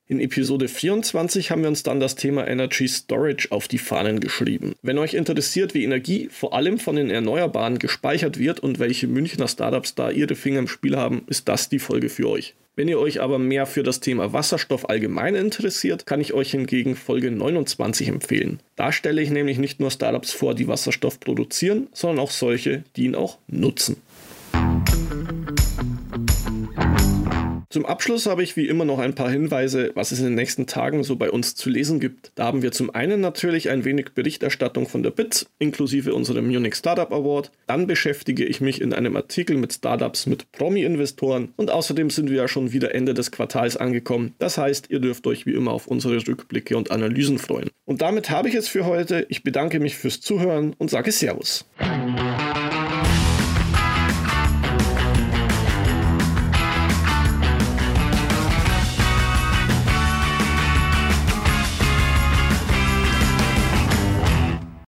In 0.09 0.19
Episode 0.19 0.67
24 0.67 1.53
haben 1.53 1.63
wir 1.63 1.69
uns 1.69 1.85
dann 1.85 2.01
das 2.01 2.17
Thema 2.17 2.47
Energy 2.49 2.89
Storage 2.89 3.47
auf 3.51 3.69
die 3.69 3.79
Fahnen 3.79 4.19
geschrieben. 4.19 4.75
Wenn 4.83 4.99
euch 4.99 5.15
interessiert, 5.15 5.75
wie 5.75 5.85
Energie 5.85 6.29
vor 6.29 6.55
allem 6.55 6.81
von 6.81 6.97
den 6.97 7.09
Erneuerbaren 7.09 7.79
gespeichert 7.79 8.37
wird 8.37 8.59
und 8.59 8.81
welche 8.81 9.07
Münchner 9.07 9.47
Startups 9.47 9.95
da 9.95 10.11
ihre 10.11 10.35
Finger 10.35 10.59
im 10.59 10.67
Spiel 10.67 10.97
haben, 10.97 11.23
ist 11.29 11.49
das 11.49 11.69
die 11.69 11.79
Folge 11.79 12.09
für 12.09 12.29
euch. 12.29 12.55
Wenn 12.75 12.89
ihr 12.89 12.99
euch 12.99 13.21
aber 13.21 13.39
mehr 13.39 13.65
für 13.65 13.85
das 13.85 14.01
Thema 14.01 14.33
Wasserstoff 14.33 14.89
allgemein 14.89 15.37
interessiert, 15.37 16.05
kann 16.05 16.21
ich 16.21 16.33
euch 16.33 16.51
hingegen 16.51 16.97
Folge 16.97 17.31
29 17.31 18.09
empfehlen. 18.09 18.59
Da 18.75 18.91
stelle 18.91 19.23
ich 19.23 19.31
nämlich 19.31 19.59
nicht 19.59 19.79
nur 19.79 19.93
Startups 19.93 20.33
vor, 20.33 20.55
die 20.55 20.67
Wasserstoff 20.67 21.21
produzieren, 21.21 21.87
sondern 21.93 22.19
auch 22.19 22.33
solche, 22.33 22.83
die 22.97 23.05
ihn 23.05 23.15
auch 23.15 23.39
nutzen. 23.47 23.99
Zum 27.73 27.87
Abschluss 27.87 28.27
habe 28.27 28.43
ich 28.43 28.55
wie 28.55 28.69
immer 28.69 28.85
noch 28.85 28.99
ein 28.99 29.15
paar 29.15 29.31
Hinweise, 29.31 29.93
was 29.95 30.13
es 30.13 30.19
in 30.19 30.27
den 30.27 30.35
nächsten 30.35 30.67
Tagen 30.67 31.05
so 31.05 31.17
bei 31.17 31.31
uns 31.31 31.55
zu 31.55 31.71
lesen 31.71 32.01
gibt. 32.01 32.31
Da 32.35 32.45
haben 32.45 32.61
wir 32.61 32.71
zum 32.71 32.95
einen 32.95 33.23
natürlich 33.23 33.71
ein 33.71 33.87
wenig 33.87 34.11
Berichterstattung 34.15 34.87
von 34.87 35.03
der 35.03 35.11
BITS, 35.11 35.47
inklusive 35.59 36.13
unserem 36.13 36.49
Munich 36.49 36.75
Startup 36.75 37.11
Award. 37.11 37.51
Dann 37.67 37.87
beschäftige 37.87 38.45
ich 38.45 38.61
mich 38.61 38.83
in 38.83 38.93
einem 38.93 39.17
Artikel 39.17 39.57
mit 39.57 39.73
Startups 39.73 40.27
mit 40.27 40.53
Promi-Investoren 40.53 41.55
und 41.57 41.71
außerdem 41.71 42.11
sind 42.11 42.29
wir 42.29 42.37
ja 42.37 42.47
schon 42.47 42.73
wieder 42.73 42.95
Ende 42.95 43.15
des 43.15 43.31
Quartals 43.31 43.79
angekommen. 43.79 44.35
Das 44.39 44.59
heißt, 44.59 44.91
ihr 44.91 45.01
dürft 45.01 45.27
euch 45.27 45.47
wie 45.47 45.55
immer 45.55 45.71
auf 45.71 45.87
unsere 45.87 46.17
Rückblicke 46.29 46.77
und 46.77 46.91
Analysen 46.91 47.39
freuen. 47.39 47.71
Und 47.87 48.03
damit 48.03 48.29
habe 48.29 48.51
ich 48.51 48.55
es 48.55 48.69
für 48.69 48.85
heute. 48.85 49.25
Ich 49.31 49.45
bedanke 49.45 49.81
mich 49.81 49.97
fürs 49.97 50.21
Zuhören 50.21 50.75
und 50.77 50.91
sage 50.91 51.11
Servus. 51.11 51.65